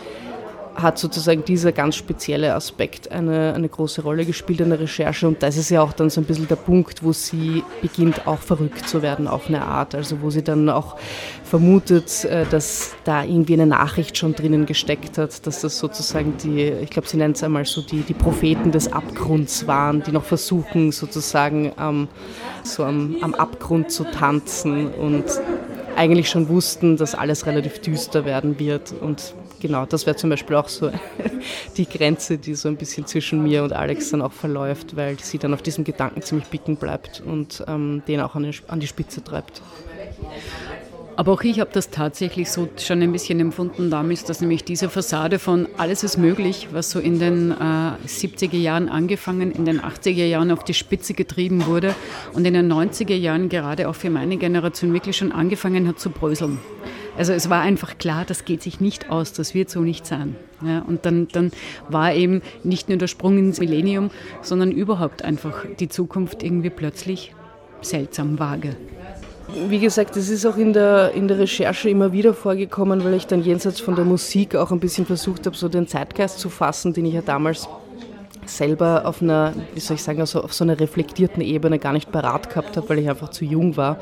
hat 0.74 0.98
sozusagen 0.98 1.44
dieser 1.44 1.72
ganz 1.72 1.96
spezielle 1.96 2.54
Aspekt 2.54 3.10
eine, 3.10 3.54
eine 3.54 3.68
große 3.68 4.02
Rolle 4.02 4.24
gespielt 4.24 4.60
in 4.60 4.70
der 4.70 4.80
Recherche. 4.80 5.28
Und 5.28 5.42
das 5.42 5.56
ist 5.56 5.70
ja 5.70 5.82
auch 5.82 5.92
dann 5.92 6.10
so 6.10 6.20
ein 6.20 6.24
bisschen 6.24 6.48
der 6.48 6.56
Punkt, 6.56 7.02
wo 7.02 7.12
sie 7.12 7.62
beginnt 7.80 8.26
auch 8.26 8.40
verrückt 8.40 8.88
zu 8.88 9.02
werden 9.02 9.28
auf 9.28 9.48
eine 9.48 9.62
Art, 9.62 9.94
also 9.94 10.20
wo 10.20 10.30
sie 10.30 10.42
dann 10.42 10.68
auch 10.68 10.96
vermutet, 11.44 12.24
äh, 12.24 12.44
dass 12.50 12.94
da 13.04 13.22
irgendwie 13.22 13.54
eine 13.54 13.66
Nachricht 13.66 14.18
schon 14.18 14.34
drinnen 14.34 14.66
gesteckt 14.66 15.18
hat, 15.18 15.46
dass 15.46 15.60
das 15.60 15.78
sozusagen 15.78 16.36
die, 16.42 16.62
ich 16.62 16.90
glaube, 16.90 17.08
sie 17.08 17.16
nennt 17.16 17.36
es 17.36 17.42
einmal 17.42 17.64
so 17.64 17.80
die, 17.80 18.00
die 18.00 18.14
Propheten 18.14 18.72
des 18.72 18.92
Abgrunds 18.92 19.66
waren, 19.66 20.02
die 20.02 20.12
noch 20.12 20.24
versuchen 20.24 20.92
sozusagen 20.92 21.72
ähm, 21.78 22.08
so 22.64 22.84
am, 22.84 23.16
am 23.20 23.34
Abgrund 23.34 23.90
zu 23.90 24.04
tanzen 24.04 24.88
und 24.88 25.24
eigentlich 25.96 26.28
schon 26.28 26.48
wussten, 26.48 26.96
dass 26.96 27.14
alles 27.14 27.46
relativ 27.46 27.80
düster 27.80 28.24
werden 28.24 28.58
wird 28.58 28.92
und 29.00 29.34
genau, 29.64 29.86
das 29.86 30.04
wäre 30.04 30.14
zum 30.14 30.28
Beispiel 30.28 30.56
auch 30.56 30.68
so 30.68 30.90
die 31.78 31.88
Grenze, 31.88 32.36
die 32.36 32.54
so 32.54 32.68
ein 32.68 32.76
bisschen 32.76 33.06
zwischen 33.06 33.42
mir 33.42 33.64
und 33.64 33.72
Alex 33.72 34.10
dann 34.10 34.20
auch 34.20 34.32
verläuft, 34.32 34.94
weil 34.94 35.18
sie 35.18 35.38
dann 35.38 35.54
auf 35.54 35.62
diesem 35.62 35.84
Gedanken 35.84 36.20
ziemlich 36.20 36.48
bicken 36.48 36.76
bleibt 36.76 37.22
und 37.24 37.64
ähm, 37.66 38.02
den 38.06 38.20
auch 38.20 38.34
an 38.34 38.80
die 38.80 38.86
Spitze 38.86 39.24
treibt. 39.24 39.62
Aber 41.16 41.32
auch 41.32 41.42
ich 41.42 41.60
habe 41.60 41.70
das 41.72 41.88
tatsächlich 41.88 42.50
so 42.50 42.68
schon 42.76 43.00
ein 43.00 43.10
bisschen 43.12 43.40
empfunden 43.40 43.88
damals, 43.88 44.24
dass 44.24 44.42
nämlich 44.42 44.64
diese 44.64 44.90
Fassade 44.90 45.38
von 45.38 45.66
alles 45.78 46.04
ist 46.04 46.18
möglich, 46.18 46.68
was 46.72 46.90
so 46.90 46.98
in 46.98 47.18
den 47.18 47.52
äh, 47.52 47.54
70er 48.06 48.58
Jahren 48.58 48.90
angefangen, 48.90 49.50
in 49.50 49.64
den 49.64 49.80
80er 49.80 50.26
Jahren 50.26 50.50
auf 50.50 50.62
die 50.62 50.74
Spitze 50.74 51.14
getrieben 51.14 51.64
wurde 51.64 51.94
und 52.34 52.44
in 52.44 52.52
den 52.52 52.70
90er 52.70 53.14
Jahren 53.14 53.48
gerade 53.48 53.88
auch 53.88 53.94
für 53.94 54.10
meine 54.10 54.36
Generation 54.36 54.92
wirklich 54.92 55.16
schon 55.16 55.32
angefangen 55.32 55.88
hat 55.88 55.98
zu 55.98 56.10
bröseln. 56.10 56.58
Also 57.16 57.32
es 57.32 57.48
war 57.48 57.60
einfach 57.60 57.98
klar, 57.98 58.24
das 58.26 58.44
geht 58.44 58.62
sich 58.62 58.80
nicht 58.80 59.10
aus, 59.10 59.32
das 59.32 59.54
wird 59.54 59.70
so 59.70 59.80
nicht 59.80 60.06
sein. 60.06 60.36
Ja, 60.64 60.80
und 60.80 61.06
dann, 61.06 61.28
dann 61.28 61.52
war 61.88 62.12
eben 62.14 62.42
nicht 62.62 62.88
nur 62.88 62.98
der 62.98 63.06
Sprung 63.06 63.38
ins 63.38 63.60
Millennium, 63.60 64.10
sondern 64.42 64.72
überhaupt 64.72 65.22
einfach 65.22 65.64
die 65.78 65.88
Zukunft 65.88 66.42
irgendwie 66.42 66.70
plötzlich 66.70 67.34
seltsam 67.82 68.38
vage. 68.38 68.76
Wie 69.68 69.78
gesagt, 69.78 70.16
das 70.16 70.30
ist 70.30 70.46
auch 70.46 70.56
in 70.56 70.72
der, 70.72 71.12
in 71.12 71.28
der 71.28 71.38
Recherche 71.38 71.90
immer 71.90 72.12
wieder 72.12 72.34
vorgekommen, 72.34 73.04
weil 73.04 73.14
ich 73.14 73.26
dann 73.26 73.42
jenseits 73.42 73.78
von 73.78 73.94
der 73.94 74.04
Musik 74.04 74.56
auch 74.56 74.72
ein 74.72 74.80
bisschen 74.80 75.04
versucht 75.06 75.46
habe, 75.46 75.56
so 75.56 75.68
den 75.68 75.86
Zeitgeist 75.86 76.38
zu 76.38 76.48
fassen, 76.48 76.94
den 76.94 77.04
ich 77.04 77.14
ja 77.14 77.20
damals 77.20 77.68
selber 78.46 79.02
auf 79.04 79.22
einer, 79.22 79.52
wie 79.74 79.80
soll 79.80 79.96
ich 79.96 80.02
sagen, 80.02 80.20
also 80.20 80.42
auf 80.42 80.52
so 80.54 80.64
einer 80.64 80.80
reflektierten 80.80 81.42
Ebene 81.42 81.78
gar 81.78 81.92
nicht 81.92 82.10
parat 82.10 82.48
gehabt 82.48 82.76
habe, 82.76 82.88
weil 82.88 82.98
ich 82.98 83.08
einfach 83.08 83.30
zu 83.30 83.44
jung 83.44 83.76
war. 83.76 83.98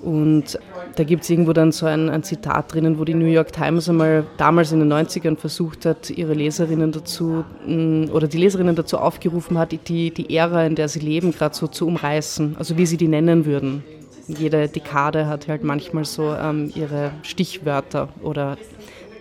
Und 0.00 0.58
da 0.96 1.04
gibt 1.04 1.22
es 1.22 1.30
irgendwo 1.30 1.52
dann 1.52 1.72
so 1.72 1.86
ein, 1.86 2.10
ein, 2.10 2.22
Zitat 2.22 2.72
drinnen, 2.72 2.98
wo 2.98 3.04
die 3.04 3.14
New 3.14 3.26
York 3.26 3.52
Times 3.52 3.88
einmal 3.88 4.24
damals 4.36 4.72
in 4.72 4.80
den 4.80 4.92
90ern 4.92 5.36
versucht 5.36 5.86
hat, 5.86 6.10
ihre 6.10 6.34
Leserinnen 6.34 6.92
dazu 6.92 7.44
mm, 7.66 8.10
oder 8.12 8.28
die 8.28 8.38
Leserinnen 8.38 8.76
dazu 8.76 8.98
aufgerufen 8.98 9.58
hat, 9.58 9.72
die, 9.88 10.10
die 10.10 10.36
Ära, 10.36 10.66
in 10.66 10.74
der 10.74 10.88
sie 10.88 11.00
leben, 11.00 11.32
gerade 11.32 11.54
so 11.56 11.66
zu 11.66 11.86
umreißen, 11.86 12.56
also 12.58 12.76
wie 12.76 12.86
sie 12.86 12.98
die 12.98 13.08
nennen 13.08 13.46
würden. 13.46 13.84
Jede 14.28 14.68
Dekade 14.68 15.26
hat 15.26 15.48
halt 15.48 15.64
manchmal 15.64 16.04
so 16.04 16.34
ähm, 16.34 16.70
ihre 16.74 17.12
Stichwörter 17.22 18.08
oder 18.22 18.58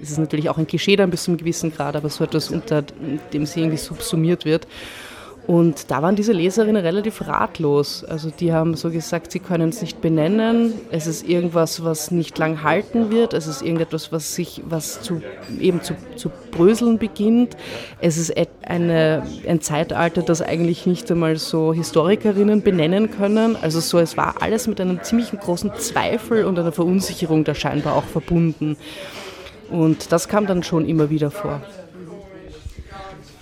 es 0.01 0.11
ist 0.11 0.17
natürlich 0.17 0.49
auch 0.49 0.57
ein 0.57 0.67
Klischee 0.67 0.95
dann 0.95 1.09
bis 1.09 1.23
zu 1.23 1.31
einem 1.31 1.38
gewissen 1.38 1.71
Grad, 1.71 1.95
aber 1.95 2.09
so 2.09 2.23
etwas, 2.23 2.49
unter 2.49 2.81
dem 3.33 3.45
sie 3.45 3.61
irgendwie 3.61 3.77
subsumiert 3.77 4.45
wird. 4.45 4.67
Und 5.47 5.91
da 5.91 6.01
waren 6.01 6.15
diese 6.15 6.34
Leserinnen 6.34 6.84
relativ 6.84 7.27
ratlos. 7.27 8.03
Also 8.03 8.31
die 8.31 8.51
haben 8.51 8.75
so 8.75 8.89
gesagt, 8.89 9.31
sie 9.31 9.39
können 9.39 9.69
es 9.69 9.81
nicht 9.81 10.01
benennen. 10.01 10.73
Es 10.89 11.05
ist 11.05 11.27
irgendwas, 11.27 11.84
was 11.84 12.10
nicht 12.10 12.38
lang 12.39 12.63
halten 12.63 13.12
wird. 13.12 13.34
Es 13.34 13.45
ist 13.45 13.62
irgendetwas, 13.62 14.12
was 14.12 14.34
sich, 14.34 14.63
was 14.65 15.01
zu, 15.01 15.21
eben 15.60 15.84
zu, 15.84 15.95
zu 16.15 16.31
bröseln 16.49 16.97
beginnt. 16.97 17.55
Es 17.99 18.17
ist 18.17 18.34
eine, 18.63 19.23
ein 19.47 19.62
Zeitalter, 19.62 20.23
das 20.23 20.41
eigentlich 20.41 20.88
nicht 20.88 21.12
einmal 21.12 21.36
so 21.36 21.73
Historikerinnen 21.73 22.63
benennen 22.63 23.12
können. 23.12 23.55
Also 23.55 23.79
so, 23.81 23.99
es 23.99 24.17
war 24.17 24.41
alles 24.41 24.65
mit 24.67 24.81
einem 24.81 25.03
ziemlich 25.03 25.31
großen 25.31 25.71
Zweifel 25.77 26.45
und 26.45 26.58
einer 26.58 26.71
Verunsicherung 26.71 27.43
da 27.43 27.53
scheinbar 27.53 27.95
auch 27.95 28.05
verbunden. 28.05 28.77
Und 29.69 30.12
das 30.12 30.27
kam 30.27 30.47
dann 30.47 30.63
schon 30.63 30.88
immer 30.88 31.12
wieder 31.12 31.29
vor. 31.29 31.62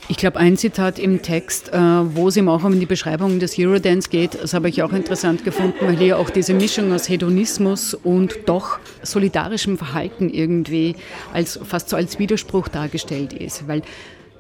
Ich 0.10 0.18
glaube, 0.18 0.38
ein 0.38 0.58
Zitat 0.58 1.00
im 1.00 1.22
Text, 1.22 1.72
äh, 1.72 1.78
wo 1.78 2.28
es 2.28 2.36
eben 2.36 2.50
auch 2.50 2.64
um 2.66 2.78
die 2.78 2.86
Beschreibung 2.86 3.40
des 3.40 3.58
Eurodance 3.58 4.10
geht, 4.10 4.36
das 4.36 4.54
habe 4.54 4.68
ich 4.68 4.84
auch 4.84 4.92
interessant 4.92 5.46
gefunden, 5.46 5.78
weil 5.80 5.98
hier 5.98 6.20
auch 6.20 6.30
diese 6.30 6.54
Mischung 6.54 6.92
aus 6.92 7.08
Hedonismus 7.08 7.94
und 7.94 8.38
doch 8.46 8.80
solidarischem 9.02 9.78
Verhalten 9.78 10.30
irgendwie 10.30 10.96
als, 11.32 11.58
fast 11.64 11.90
so 11.90 11.96
als 11.96 12.20
Widerspruch 12.20 12.68
dargestellt 12.68 13.32
ist. 13.32 13.66
Weil 13.70 13.82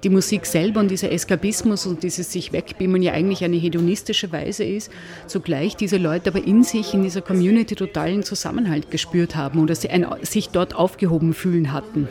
die 0.03 0.09
Musik 0.09 0.45
selber 0.45 0.81
und 0.81 0.91
dieser 0.91 1.13
Eskapismus 1.13 1.85
und 1.85 2.03
dieses 2.03 2.29
sich 2.29 2.51
wegbeamen 2.51 3.01
ja 3.01 3.13
eigentlich 3.13 3.45
eine 3.45 3.55
hedonistische 3.55 4.33
Weise 4.33 4.65
ist, 4.65 4.91
zugleich 5.27 5.77
diese 5.77 5.95
Leute 5.95 6.29
aber 6.29 6.45
in 6.45 6.63
sich, 6.63 6.93
in 6.93 7.03
dieser 7.03 7.21
Community 7.21 7.75
totalen 7.75 8.23
Zusammenhalt 8.23 8.91
gespürt 8.91 9.37
haben 9.37 9.61
oder 9.61 9.75
sie 9.75 9.89
ein, 9.89 10.05
sich 10.23 10.49
dort 10.49 10.75
aufgehoben 10.75 11.33
fühlen 11.33 11.71
hatten. 11.71 12.09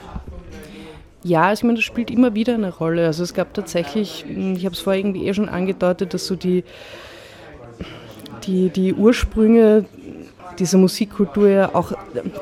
Ja, 1.24 1.52
ich 1.52 1.62
meine, 1.62 1.76
das 1.76 1.84
spielt 1.84 2.10
immer 2.10 2.34
wieder 2.34 2.54
eine 2.54 2.74
Rolle. 2.74 3.06
Also 3.06 3.22
es 3.22 3.34
gab 3.34 3.54
tatsächlich, 3.54 4.24
hm, 4.26 4.54
ich 4.56 4.64
habe 4.64 4.74
es 4.74 4.80
vorher 4.80 5.00
irgendwie 5.00 5.26
eh 5.26 5.34
schon 5.34 5.48
angedeutet, 5.48 6.14
dass 6.14 6.26
so 6.26 6.34
die, 6.34 6.64
die, 8.44 8.70
die 8.70 8.92
Ursprünge 8.94 9.84
dieser 10.58 10.78
Musikkultur 10.78 11.48
ja 11.48 11.74
auch, 11.74 11.92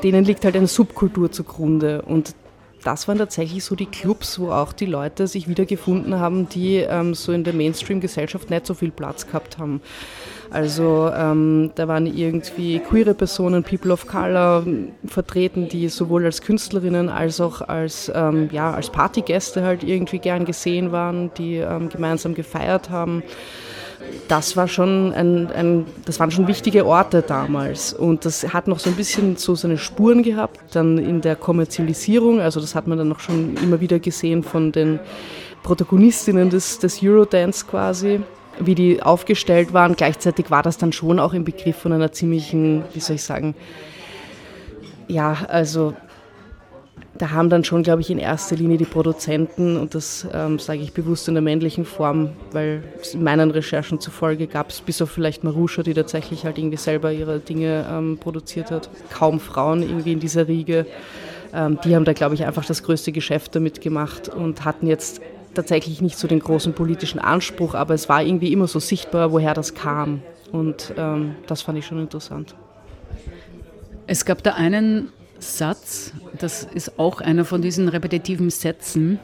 denen 0.03 0.25
liegt 0.25 0.43
halt 0.45 0.55
eine 0.55 0.67
Subkultur 0.67 1.31
zugrunde. 1.31 2.01
Und 2.01 2.35
das 2.83 3.07
waren 3.07 3.17
tatsächlich 3.17 3.63
so 3.63 3.75
die 3.75 3.85
Clubs, 3.85 4.39
wo 4.39 4.51
auch 4.51 4.73
die 4.73 4.85
Leute 4.85 5.27
sich 5.27 5.47
wiedergefunden 5.47 6.19
haben, 6.19 6.49
die 6.49 6.77
ähm, 6.77 7.13
so 7.13 7.31
in 7.31 7.43
der 7.43 7.53
Mainstream-Gesellschaft 7.53 8.49
nicht 8.49 8.65
so 8.65 8.73
viel 8.73 8.91
Platz 8.91 9.27
gehabt 9.27 9.57
haben. 9.57 9.81
Also 10.49 11.09
ähm, 11.15 11.71
da 11.75 11.87
waren 11.87 12.05
irgendwie 12.05 12.79
queere 12.79 13.13
Personen, 13.13 13.63
People 13.63 13.93
of 13.93 14.07
Color 14.07 14.65
vertreten, 15.05 15.69
die 15.69 15.87
sowohl 15.87 16.25
als 16.25 16.41
Künstlerinnen 16.41 17.07
als 17.07 17.39
auch 17.39 17.61
als, 17.61 18.11
ähm, 18.13 18.49
ja, 18.51 18.73
als 18.73 18.89
Partygäste 18.89 19.63
halt 19.63 19.83
irgendwie 19.83 20.19
gern 20.19 20.43
gesehen 20.43 20.91
waren, 20.91 21.31
die 21.37 21.55
ähm, 21.55 21.87
gemeinsam 21.89 22.35
gefeiert 22.35 22.89
haben 22.89 23.23
das 24.27 24.55
war 24.55 24.67
schon 24.67 25.13
ein, 25.13 25.51
ein, 25.51 25.85
das 26.05 26.19
waren 26.19 26.31
schon 26.31 26.47
wichtige 26.47 26.85
Orte 26.85 27.21
damals 27.21 27.93
und 27.93 28.25
das 28.25 28.53
hat 28.53 28.67
noch 28.67 28.79
so 28.79 28.89
ein 28.89 28.95
bisschen 28.95 29.35
so 29.35 29.55
seine 29.55 29.77
Spuren 29.77 30.23
gehabt, 30.23 30.59
dann 30.75 30.97
in 30.97 31.21
der 31.21 31.35
Kommerzialisierung, 31.35 32.39
also 32.39 32.61
das 32.61 32.75
hat 32.75 32.87
man 32.87 32.97
dann 32.97 33.09
noch 33.09 33.19
schon 33.19 33.57
immer 33.57 33.81
wieder 33.81 33.99
gesehen 33.99 34.43
von 34.43 34.71
den 34.71 34.99
Protagonistinnen 35.63 36.49
des, 36.49 36.79
des 36.79 37.03
Eurodance 37.03 37.65
quasi 37.65 38.21
wie 38.59 38.75
die 38.75 39.01
aufgestellt 39.01 39.73
waren. 39.73 39.95
Gleichzeitig 39.95 40.51
war 40.51 40.63
das 40.63 40.77
dann 40.77 40.91
schon 40.91 41.19
auch 41.19 41.33
im 41.33 41.43
Begriff 41.43 41.77
von 41.77 41.93
einer 41.93 42.11
ziemlichen, 42.11 42.83
wie 42.93 42.99
soll 42.99 43.15
ich 43.15 43.23
sagen, 43.23 43.55
ja, 45.07 45.37
also 45.47 45.93
da 47.21 47.29
haben 47.29 47.51
dann 47.51 47.63
schon, 47.63 47.83
glaube 47.83 48.01
ich, 48.01 48.09
in 48.09 48.17
erster 48.17 48.55
Linie 48.55 48.77
die 48.77 48.85
Produzenten, 48.85 49.77
und 49.77 49.93
das 49.93 50.27
ähm, 50.33 50.57
sage 50.57 50.79
ich 50.79 50.91
bewusst 50.91 51.27
in 51.27 51.35
der 51.35 51.43
männlichen 51.43 51.85
Form, 51.85 52.31
weil 52.51 52.83
meinen 53.15 53.51
Recherchen 53.51 53.99
zufolge 53.99 54.47
gab 54.47 54.71
es 54.71 54.81
bis 54.81 55.03
auf 55.03 55.11
vielleicht 55.11 55.43
Marusha, 55.43 55.83
die 55.83 55.93
tatsächlich 55.93 56.45
halt 56.45 56.57
irgendwie 56.57 56.77
selber 56.77 57.11
ihre 57.11 57.39
Dinge 57.39 57.85
ähm, 57.87 58.17
produziert 58.19 58.71
hat, 58.71 58.89
kaum 59.13 59.39
Frauen 59.39 59.83
irgendwie 59.83 60.13
in 60.13 60.19
dieser 60.19 60.47
Riege. 60.47 60.87
Ähm, 61.53 61.77
die 61.83 61.95
haben 61.95 62.05
da, 62.05 62.13
glaube 62.13 62.33
ich, 62.33 62.43
einfach 62.43 62.65
das 62.65 62.81
größte 62.81 63.11
Geschäft 63.11 63.55
damit 63.55 63.81
gemacht 63.81 64.27
und 64.27 64.65
hatten 64.65 64.87
jetzt 64.87 65.21
tatsächlich 65.53 66.01
nicht 66.01 66.17
so 66.17 66.27
den 66.27 66.39
großen 66.39 66.73
politischen 66.73 67.19
Anspruch, 67.19 67.75
aber 67.75 67.93
es 67.93 68.09
war 68.09 68.23
irgendwie 68.23 68.51
immer 68.51 68.65
so 68.65 68.79
sichtbar, 68.79 69.31
woher 69.31 69.53
das 69.53 69.75
kam. 69.75 70.23
Und 70.51 70.95
ähm, 70.97 71.35
das 71.45 71.61
fand 71.61 71.77
ich 71.77 71.85
schon 71.85 71.99
interessant. 71.99 72.55
Es 74.07 74.25
gab 74.25 74.41
da 74.41 74.53
einen 74.53 75.09
Satz, 75.41 76.13
das 76.37 76.67
ist 76.73 76.99
auch 76.99 77.19
einer 77.19 77.45
von 77.45 77.61
diesen 77.61 77.87
repetitiven 77.87 78.49
Sätzen, 78.49 79.19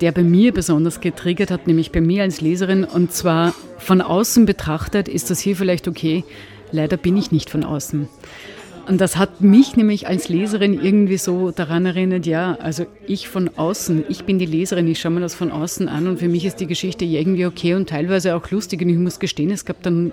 der 0.00 0.12
bei 0.12 0.22
mir 0.22 0.52
besonders 0.52 1.00
getriggert 1.00 1.50
hat, 1.50 1.66
nämlich 1.66 1.92
bei 1.92 2.00
mir 2.00 2.22
als 2.22 2.40
Leserin. 2.40 2.84
Und 2.84 3.12
zwar 3.12 3.54
von 3.78 4.00
außen 4.00 4.46
betrachtet 4.46 5.08
ist 5.08 5.30
das 5.30 5.40
hier 5.40 5.56
vielleicht 5.56 5.88
okay, 5.88 6.24
leider 6.70 6.96
bin 6.96 7.16
ich 7.16 7.32
nicht 7.32 7.50
von 7.50 7.64
außen. 7.64 8.08
Und 8.88 9.00
das 9.00 9.16
hat 9.16 9.40
mich 9.40 9.76
nämlich 9.76 10.08
als 10.08 10.28
Leserin 10.28 10.74
irgendwie 10.74 11.16
so 11.16 11.52
daran 11.52 11.86
erinnert, 11.86 12.26
ja, 12.26 12.56
also 12.60 12.84
ich 13.06 13.28
von 13.28 13.48
außen, 13.56 14.04
ich 14.08 14.24
bin 14.24 14.38
die 14.38 14.46
Leserin, 14.46 14.88
ich 14.88 15.00
schaue 15.00 15.12
mir 15.12 15.20
das 15.20 15.34
von 15.34 15.52
außen 15.52 15.88
an 15.88 16.08
und 16.08 16.18
für 16.18 16.28
mich 16.28 16.44
ist 16.44 16.56
die 16.56 16.66
Geschichte 16.66 17.04
irgendwie 17.04 17.46
okay 17.46 17.74
und 17.74 17.88
teilweise 17.88 18.34
auch 18.34 18.50
lustig. 18.50 18.82
Und 18.82 18.88
ich 18.88 18.98
muss 18.98 19.20
gestehen, 19.20 19.50
es 19.50 19.64
gab 19.64 19.82
dann 19.82 20.12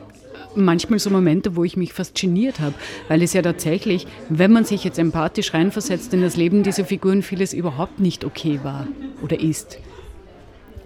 manchmal 0.56 1.00
so 1.00 1.10
Momente, 1.10 1.56
wo 1.56 1.64
ich 1.64 1.78
mich 1.78 1.94
fast 1.94 2.20
geniert 2.20 2.60
habe, 2.60 2.74
weil 3.08 3.22
es 3.22 3.34
ja 3.34 3.42
tatsächlich, 3.42 4.08
wenn 4.30 4.52
man 4.52 4.66
sich 4.66 4.84
jetzt 4.84 5.00
empathisch 5.00 5.54
reinversetzt 5.54 6.14
in 6.14 6.22
das 6.22 6.36
Leben 6.36 6.64
dieser 6.64 6.86
Figuren, 6.86 7.22
vieles 7.22 7.54
überhaupt 7.54 8.00
nicht 8.00 8.26
okay 8.26 8.60
war 8.64 8.88
oder 9.22 9.40
ist. 9.40 9.80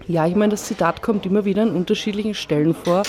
Ja, 0.06 0.26
ich 0.26 0.34
meine, 0.34 0.50
das 0.50 0.64
Zitat 0.64 1.00
kommt 1.02 1.24
immer 1.24 1.44
wieder 1.44 1.62
an 1.62 1.74
unterschiedlichen 1.74 2.34
Stellen 2.34 2.74
vor 2.74 3.04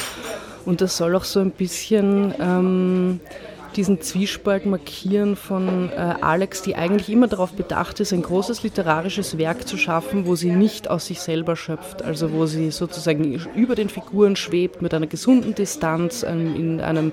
und 0.65 0.81
das 0.81 0.97
soll 0.97 1.15
auch 1.15 1.25
so 1.25 1.39
ein 1.39 1.51
bisschen... 1.51 2.33
Ähm 2.39 3.19
diesen 3.75 4.01
Zwiespalt 4.01 4.65
markieren 4.65 5.35
von 5.35 5.89
äh, 5.89 6.15
Alex, 6.21 6.61
die 6.61 6.75
eigentlich 6.75 7.09
immer 7.09 7.27
darauf 7.27 7.51
bedacht 7.53 7.99
ist, 7.99 8.13
ein 8.13 8.21
großes 8.21 8.63
literarisches 8.63 9.37
Werk 9.37 9.67
zu 9.67 9.77
schaffen, 9.77 10.25
wo 10.25 10.35
sie 10.35 10.51
nicht 10.51 10.89
aus 10.89 11.07
sich 11.07 11.19
selber 11.19 11.55
schöpft, 11.55 12.01
also 12.01 12.31
wo 12.31 12.45
sie 12.45 12.71
sozusagen 12.71 13.33
über 13.55 13.75
den 13.75 13.89
Figuren 13.89 14.35
schwebt 14.35 14.81
mit 14.81 14.93
einer 14.93 15.07
gesunden 15.07 15.55
Distanz, 15.55 16.23
ähm, 16.23 16.55
in 16.55 16.81
einem 16.81 17.11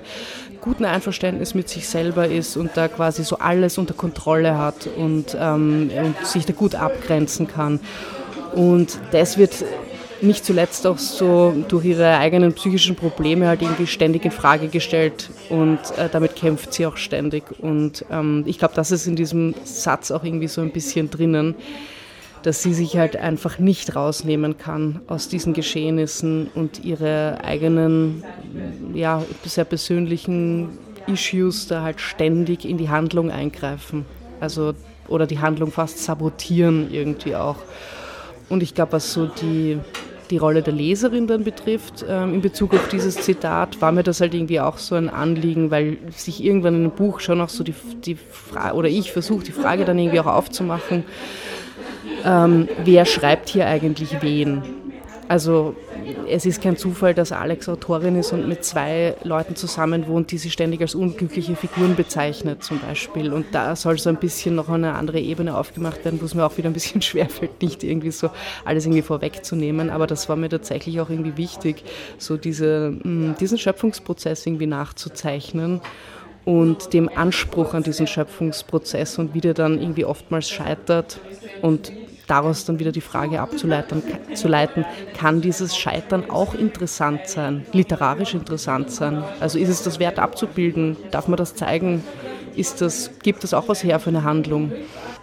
guten 0.61 0.85
Einverständnis 0.85 1.53
mit 1.53 1.67
sich 1.67 1.87
selber 1.87 2.27
ist 2.27 2.55
und 2.55 2.71
da 2.75 2.87
quasi 2.87 3.23
so 3.23 3.37
alles 3.37 3.77
unter 3.77 3.93
Kontrolle 3.93 4.57
hat 4.57 4.87
und, 4.95 5.35
ähm, 5.39 5.91
und 5.93 6.25
sich 6.25 6.45
da 6.45 6.53
gut 6.53 6.75
abgrenzen 6.75 7.47
kann. 7.47 7.81
Und 8.55 8.99
das 9.11 9.37
wird 9.37 9.65
nicht 10.23 10.45
zuletzt 10.45 10.87
auch 10.87 10.97
so 10.97 11.53
durch 11.67 11.85
ihre 11.85 12.17
eigenen 12.17 12.53
psychischen 12.53 12.95
Probleme 12.95 13.47
halt 13.47 13.61
irgendwie 13.61 13.87
ständig 13.87 14.25
in 14.25 14.31
Frage 14.31 14.67
gestellt 14.67 15.29
und 15.49 15.79
äh, 15.97 16.09
damit 16.11 16.35
kämpft 16.35 16.73
sie 16.73 16.85
auch 16.85 16.97
ständig. 16.97 17.43
Und 17.59 18.05
ähm, 18.09 18.43
ich 18.47 18.57
glaube, 18.57 18.73
das 18.75 18.91
ist 18.91 19.07
in 19.07 19.15
diesem 19.15 19.53
Satz 19.63 20.11
auch 20.11 20.23
irgendwie 20.23 20.47
so 20.47 20.61
ein 20.61 20.71
bisschen 20.71 21.09
drinnen, 21.09 21.55
dass 22.43 22.61
sie 22.61 22.73
sich 22.73 22.97
halt 22.97 23.15
einfach 23.15 23.57
nicht 23.59 23.95
rausnehmen 23.95 24.57
kann 24.57 25.01
aus 25.07 25.29
diesen 25.29 25.53
Geschehnissen 25.53 26.49
und 26.53 26.83
ihre 26.83 27.39
eigenen, 27.43 28.23
ja, 28.93 29.23
sehr 29.45 29.65
persönlichen 29.65 30.77
Issues 31.07 31.67
da 31.67 31.83
halt 31.83 31.99
ständig 31.99 32.65
in 32.65 32.77
die 32.77 32.89
Handlung 32.89 33.31
eingreifen. 33.31 34.05
Also, 34.39 34.73
oder 35.07 35.25
die 35.25 35.39
Handlung 35.39 35.71
fast 35.71 35.99
sabotieren 35.99 36.91
irgendwie 36.91 37.35
auch. 37.35 37.57
Und 38.49 38.61
ich 38.61 38.75
glaube, 38.75 38.93
was 38.93 39.13
so 39.13 39.25
die, 39.25 39.79
die 40.33 40.39
Rolle 40.39 40.63
der 40.63 40.73
Leserin 40.73 41.27
dann 41.27 41.43
betrifft, 41.43 42.03
ähm, 42.09 42.33
in 42.33 42.41
Bezug 42.41 42.73
auf 42.73 42.87
dieses 42.87 43.17
Zitat, 43.17 43.81
war 43.81 43.91
mir 43.91 44.01
das 44.01 44.19
halt 44.19 44.33
irgendwie 44.33 44.59
auch 44.59 44.79
so 44.79 44.95
ein 44.95 45.07
Anliegen, 45.07 45.69
weil 45.69 45.97
sich 46.09 46.43
irgendwann 46.43 46.73
in 46.73 46.81
einem 46.81 46.91
Buch 46.91 47.19
schon 47.19 47.39
auch 47.39 47.49
so 47.49 47.63
die, 47.63 47.75
die 48.03 48.15
Frage, 48.15 48.75
oder 48.75 48.89
ich 48.89 49.11
versuche 49.11 49.43
die 49.43 49.51
Frage 49.51 49.85
dann 49.85 49.99
irgendwie 49.99 50.19
auch 50.19 50.25
aufzumachen, 50.25 51.03
ähm, 52.25 52.67
wer 52.83 53.05
schreibt 53.05 53.47
hier 53.47 53.67
eigentlich 53.67 54.23
wen? 54.23 54.63
Also 55.27 55.75
es 56.29 56.45
ist 56.45 56.61
kein 56.61 56.75
Zufall, 56.75 57.13
dass 57.13 57.31
Alex 57.31 57.69
Autorin 57.69 58.15
ist 58.17 58.33
und 58.33 58.47
mit 58.47 58.65
zwei 58.65 59.15
Leuten 59.23 59.55
zusammen 59.55 60.07
wohnt, 60.07 60.31
die 60.31 60.37
sie 60.37 60.49
ständig 60.49 60.81
als 60.81 60.95
unglückliche 60.95 61.55
Figuren 61.55 61.95
bezeichnet 61.95 62.63
zum 62.63 62.79
Beispiel. 62.79 63.31
Und 63.31 63.47
da 63.51 63.75
soll 63.75 63.97
so 63.97 64.09
ein 64.09 64.17
bisschen 64.17 64.55
noch 64.55 64.69
eine 64.69 64.93
andere 64.93 65.19
Ebene 65.19 65.55
aufgemacht 65.55 66.03
werden, 66.03 66.19
wo 66.21 66.25
es 66.25 66.35
mir 66.35 66.45
auch 66.45 66.57
wieder 66.57 66.69
ein 66.69 66.73
bisschen 66.73 67.01
schwerfällt, 67.01 67.61
nicht 67.61 67.83
irgendwie 67.83 68.11
so 68.11 68.29
alles 68.65 68.85
irgendwie 68.85 69.01
vorwegzunehmen. 69.01 69.89
Aber 69.89 70.07
das 70.07 70.27
war 70.27 70.35
mir 70.35 70.49
tatsächlich 70.49 70.99
auch 70.99 71.09
irgendwie 71.09 71.37
wichtig, 71.37 71.83
so 72.17 72.37
diese, 72.37 72.91
mm, 72.91 73.35
diesen 73.39 73.57
Schöpfungsprozess 73.57 74.45
irgendwie 74.45 74.67
nachzuzeichnen 74.67 75.81
und 76.45 76.93
dem 76.93 77.09
Anspruch 77.09 77.73
an 77.73 77.83
diesen 77.83 78.07
Schöpfungsprozess 78.07 79.17
und 79.17 79.33
wie 79.33 79.41
der 79.41 79.53
dann 79.53 79.79
irgendwie 79.79 80.05
oftmals 80.05 80.49
scheitert 80.49 81.19
und 81.61 81.93
daraus 82.27 82.65
dann 82.65 82.79
wieder 82.79 82.91
die 82.91 83.01
Frage 83.01 83.39
abzuleiten, 83.39 84.01
zu 84.33 84.47
leiten, 84.47 84.85
kann 85.17 85.41
dieses 85.41 85.75
Scheitern 85.75 86.29
auch 86.29 86.53
interessant 86.53 87.27
sein, 87.27 87.65
literarisch 87.73 88.33
interessant 88.33 88.91
sein? 88.91 89.23
Also 89.39 89.59
ist 89.59 89.69
es 89.69 89.83
das 89.83 89.99
wert 89.99 90.19
abzubilden? 90.19 90.97
Darf 91.11 91.27
man 91.27 91.37
das 91.37 91.55
zeigen? 91.55 92.03
Ist 92.55 92.81
das, 92.81 93.11
gibt 93.21 93.43
das 93.43 93.53
auch 93.53 93.67
was 93.67 93.83
her 93.83 93.99
für 93.99 94.09
eine 94.09 94.23
Handlung? 94.23 94.71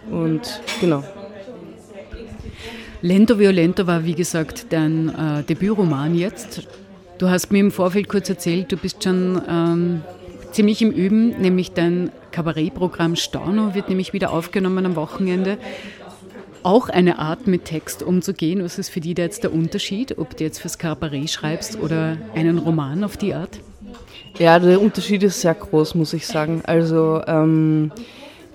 Und 0.09 0.61
genau. 0.79 1.03
Lento 3.01 3.39
Violento 3.39 3.87
war, 3.87 4.05
wie 4.05 4.13
gesagt, 4.13 4.67
dein 4.69 5.09
äh, 5.09 5.43
Debütroman 5.43 6.13
jetzt. 6.13 6.67
Du 7.17 7.29
hast 7.29 7.51
mir 7.51 7.59
im 7.59 7.71
Vorfeld 7.71 8.09
kurz 8.09 8.29
erzählt, 8.29 8.71
du 8.71 8.77
bist 8.77 9.03
schon 9.03 9.41
ähm, 9.47 10.01
ziemlich 10.51 10.81
im 10.81 10.91
Üben, 10.91 11.39
nämlich 11.41 11.71
dein 11.71 12.11
Kabarettprogramm 12.31 13.15
Storno 13.15 13.73
wird 13.73 13.89
nämlich 13.89 14.13
wieder 14.13 14.31
aufgenommen 14.31 14.85
am 14.85 14.95
Wochenende 14.95 15.57
auch 16.63 16.89
eine 16.89 17.19
Art, 17.19 17.47
mit 17.47 17.65
Text 17.65 18.03
umzugehen. 18.03 18.63
Was 18.63 18.77
ist 18.77 18.89
für 18.89 18.99
die 19.01 19.13
da 19.13 19.23
jetzt 19.23 19.43
der 19.43 19.53
Unterschied, 19.53 20.17
ob 20.17 20.37
du 20.37 20.43
jetzt 20.43 20.59
fürs 20.59 20.77
Kabarett 20.77 21.29
schreibst 21.29 21.79
oder 21.79 22.17
einen 22.35 22.57
Roman 22.57 23.03
auf 23.03 23.17
die 23.17 23.33
Art? 23.33 23.59
Ja, 24.37 24.59
der 24.59 24.81
Unterschied 24.81 25.23
ist 25.23 25.41
sehr 25.41 25.53
groß, 25.53 25.95
muss 25.95 26.13
ich 26.13 26.25
sagen. 26.25 26.61
Also 26.65 27.21
ähm, 27.27 27.91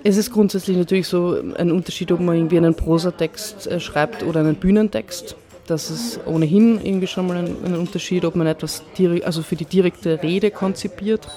es 0.02 0.16
ist 0.16 0.32
grundsätzlich 0.32 0.76
natürlich 0.76 1.08
so 1.08 1.36
ein 1.56 1.70
Unterschied, 1.70 2.12
ob 2.12 2.20
man 2.20 2.36
irgendwie 2.36 2.56
einen 2.56 2.74
Prosatext 2.74 3.66
äh, 3.66 3.80
schreibt 3.80 4.22
oder 4.22 4.40
einen 4.40 4.56
Bühnentext. 4.56 5.36
Das 5.66 5.90
ist 5.90 6.20
ohnehin 6.26 6.80
irgendwie 6.82 7.08
schon 7.08 7.26
mal 7.26 7.36
ein, 7.36 7.56
ein 7.64 7.74
Unterschied, 7.74 8.24
ob 8.24 8.36
man 8.36 8.46
etwas 8.46 8.82
direkt, 8.96 9.24
also 9.24 9.42
für 9.42 9.56
die 9.56 9.64
direkte 9.64 10.22
Rede 10.22 10.50
konzipiert, 10.50 11.28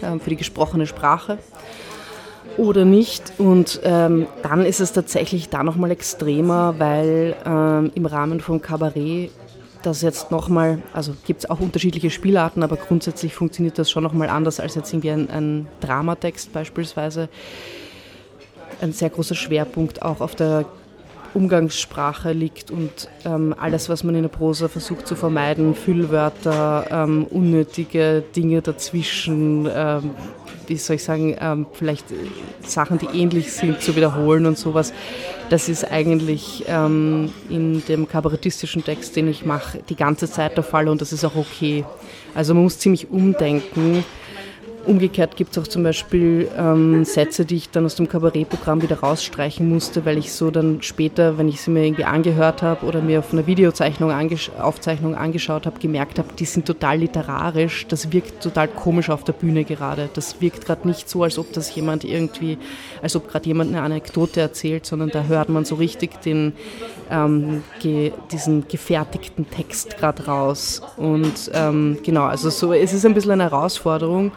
äh, 0.00 0.18
für 0.18 0.30
die 0.30 0.36
gesprochene 0.36 0.86
Sprache 0.86 1.38
oder 2.58 2.84
nicht. 2.84 3.32
Und 3.38 3.80
ähm, 3.84 4.26
dann 4.42 4.64
ist 4.64 4.80
es 4.80 4.92
tatsächlich 4.92 5.48
da 5.48 5.62
nochmal 5.62 5.90
extremer, 5.90 6.74
weil 6.78 7.36
ähm, 7.46 7.90
im 7.94 8.06
Rahmen 8.06 8.40
vom 8.40 8.60
Kabarett 8.60 9.30
das 9.82 10.02
jetzt 10.02 10.30
nochmal, 10.30 10.82
also 10.92 11.14
gibt 11.24 11.44
es 11.44 11.50
auch 11.50 11.60
unterschiedliche 11.60 12.10
Spielarten, 12.10 12.62
aber 12.62 12.76
grundsätzlich 12.76 13.34
funktioniert 13.34 13.78
das 13.78 13.90
schon 13.90 14.02
nochmal 14.02 14.28
anders 14.28 14.60
als 14.60 14.74
jetzt 14.74 14.92
irgendwie 14.92 15.10
ein, 15.10 15.30
ein 15.30 15.68
Dramatext 15.80 16.52
beispielsweise. 16.52 17.28
Ein 18.80 18.92
sehr 18.92 19.10
großer 19.10 19.34
Schwerpunkt 19.34 20.02
auch 20.02 20.20
auf 20.20 20.34
der 20.34 20.66
Umgangssprache 21.34 22.32
liegt 22.32 22.70
und 22.70 23.08
ähm, 23.24 23.54
alles, 23.58 23.88
was 23.88 24.04
man 24.04 24.14
in 24.14 24.22
der 24.22 24.28
Prosa 24.28 24.68
versucht 24.68 25.06
zu 25.06 25.14
vermeiden, 25.16 25.74
Füllwörter, 25.74 26.86
ähm, 26.90 27.26
unnötige 27.30 28.22
Dinge 28.34 28.62
dazwischen, 28.62 29.68
ähm, 29.72 30.10
wie 30.66 30.76
soll 30.76 30.96
ich 30.96 31.04
sagen, 31.04 31.36
ähm, 31.40 31.66
vielleicht 31.72 32.06
Sachen, 32.62 32.98
die 32.98 33.06
ähnlich 33.06 33.52
sind, 33.52 33.80
zu 33.80 33.96
wiederholen 33.96 34.46
und 34.46 34.58
sowas. 34.58 34.92
Das 35.48 35.68
ist 35.68 35.90
eigentlich 35.90 36.64
ähm, 36.68 37.32
in 37.48 37.84
dem 37.86 38.08
kabarettistischen 38.08 38.84
Text, 38.84 39.16
den 39.16 39.28
ich 39.28 39.46
mache, 39.46 39.80
die 39.88 39.96
ganze 39.96 40.30
Zeit 40.30 40.56
der 40.56 40.64
Fall 40.64 40.88
und 40.88 41.00
das 41.00 41.12
ist 41.12 41.24
auch 41.24 41.36
okay. 41.36 41.84
Also 42.34 42.54
man 42.54 42.64
muss 42.64 42.78
ziemlich 42.78 43.10
umdenken 43.10 44.04
Umgekehrt 44.88 45.36
gibt 45.36 45.54
es 45.54 45.62
auch 45.62 45.68
zum 45.68 45.82
Beispiel 45.82 46.48
ähm, 46.56 47.04
Sätze, 47.04 47.44
die 47.44 47.56
ich 47.56 47.68
dann 47.68 47.84
aus 47.84 47.96
dem 47.96 48.08
Kabarettprogramm 48.08 48.80
wieder 48.80 49.00
rausstreichen 49.00 49.68
musste, 49.68 50.06
weil 50.06 50.16
ich 50.16 50.32
so 50.32 50.50
dann 50.50 50.80
später, 50.80 51.36
wenn 51.36 51.46
ich 51.46 51.60
sie 51.60 51.70
mir 51.70 51.84
irgendwie 51.84 52.04
angehört 52.04 52.62
habe 52.62 52.86
oder 52.86 53.02
mir 53.02 53.18
auf 53.18 53.30
einer 53.34 53.46
Videozeichnung 53.46 54.10
angesch 54.10 54.50
Aufzeichnung 54.58 55.14
angeschaut 55.14 55.66
habe, 55.66 55.78
gemerkt 55.78 56.18
habe, 56.18 56.28
die 56.38 56.46
sind 56.46 56.64
total 56.64 57.00
literarisch. 57.00 57.86
Das 57.88 58.12
wirkt 58.12 58.42
total 58.42 58.66
komisch 58.66 59.10
auf 59.10 59.24
der 59.24 59.34
Bühne 59.34 59.64
gerade. 59.64 60.08
Das 60.14 60.40
wirkt 60.40 60.64
gerade 60.64 60.88
nicht 60.88 61.10
so, 61.10 61.22
als 61.22 61.38
ob 61.38 61.52
das 61.52 61.74
jemand 61.74 62.04
irgendwie, 62.04 62.56
als 63.02 63.14
ob 63.14 63.28
gerade 63.28 63.46
jemand 63.46 63.68
eine 63.68 63.82
Anekdote 63.82 64.40
erzählt, 64.40 64.86
sondern 64.86 65.10
da 65.10 65.24
hört 65.24 65.50
man 65.50 65.66
so 65.66 65.74
richtig 65.74 66.22
den, 66.22 66.54
ähm, 67.10 67.62
ge 67.82 68.12
diesen 68.32 68.66
gefertigten 68.68 69.50
Text 69.50 69.98
gerade 69.98 70.24
raus. 70.24 70.80
Und 70.96 71.50
ähm, 71.52 71.98
genau, 72.02 72.24
also 72.24 72.48
so, 72.48 72.72
es 72.72 72.94
ist 72.94 73.04
ein 73.04 73.12
bisschen 73.12 73.32
eine 73.32 73.42
Herausforderung 73.42 74.32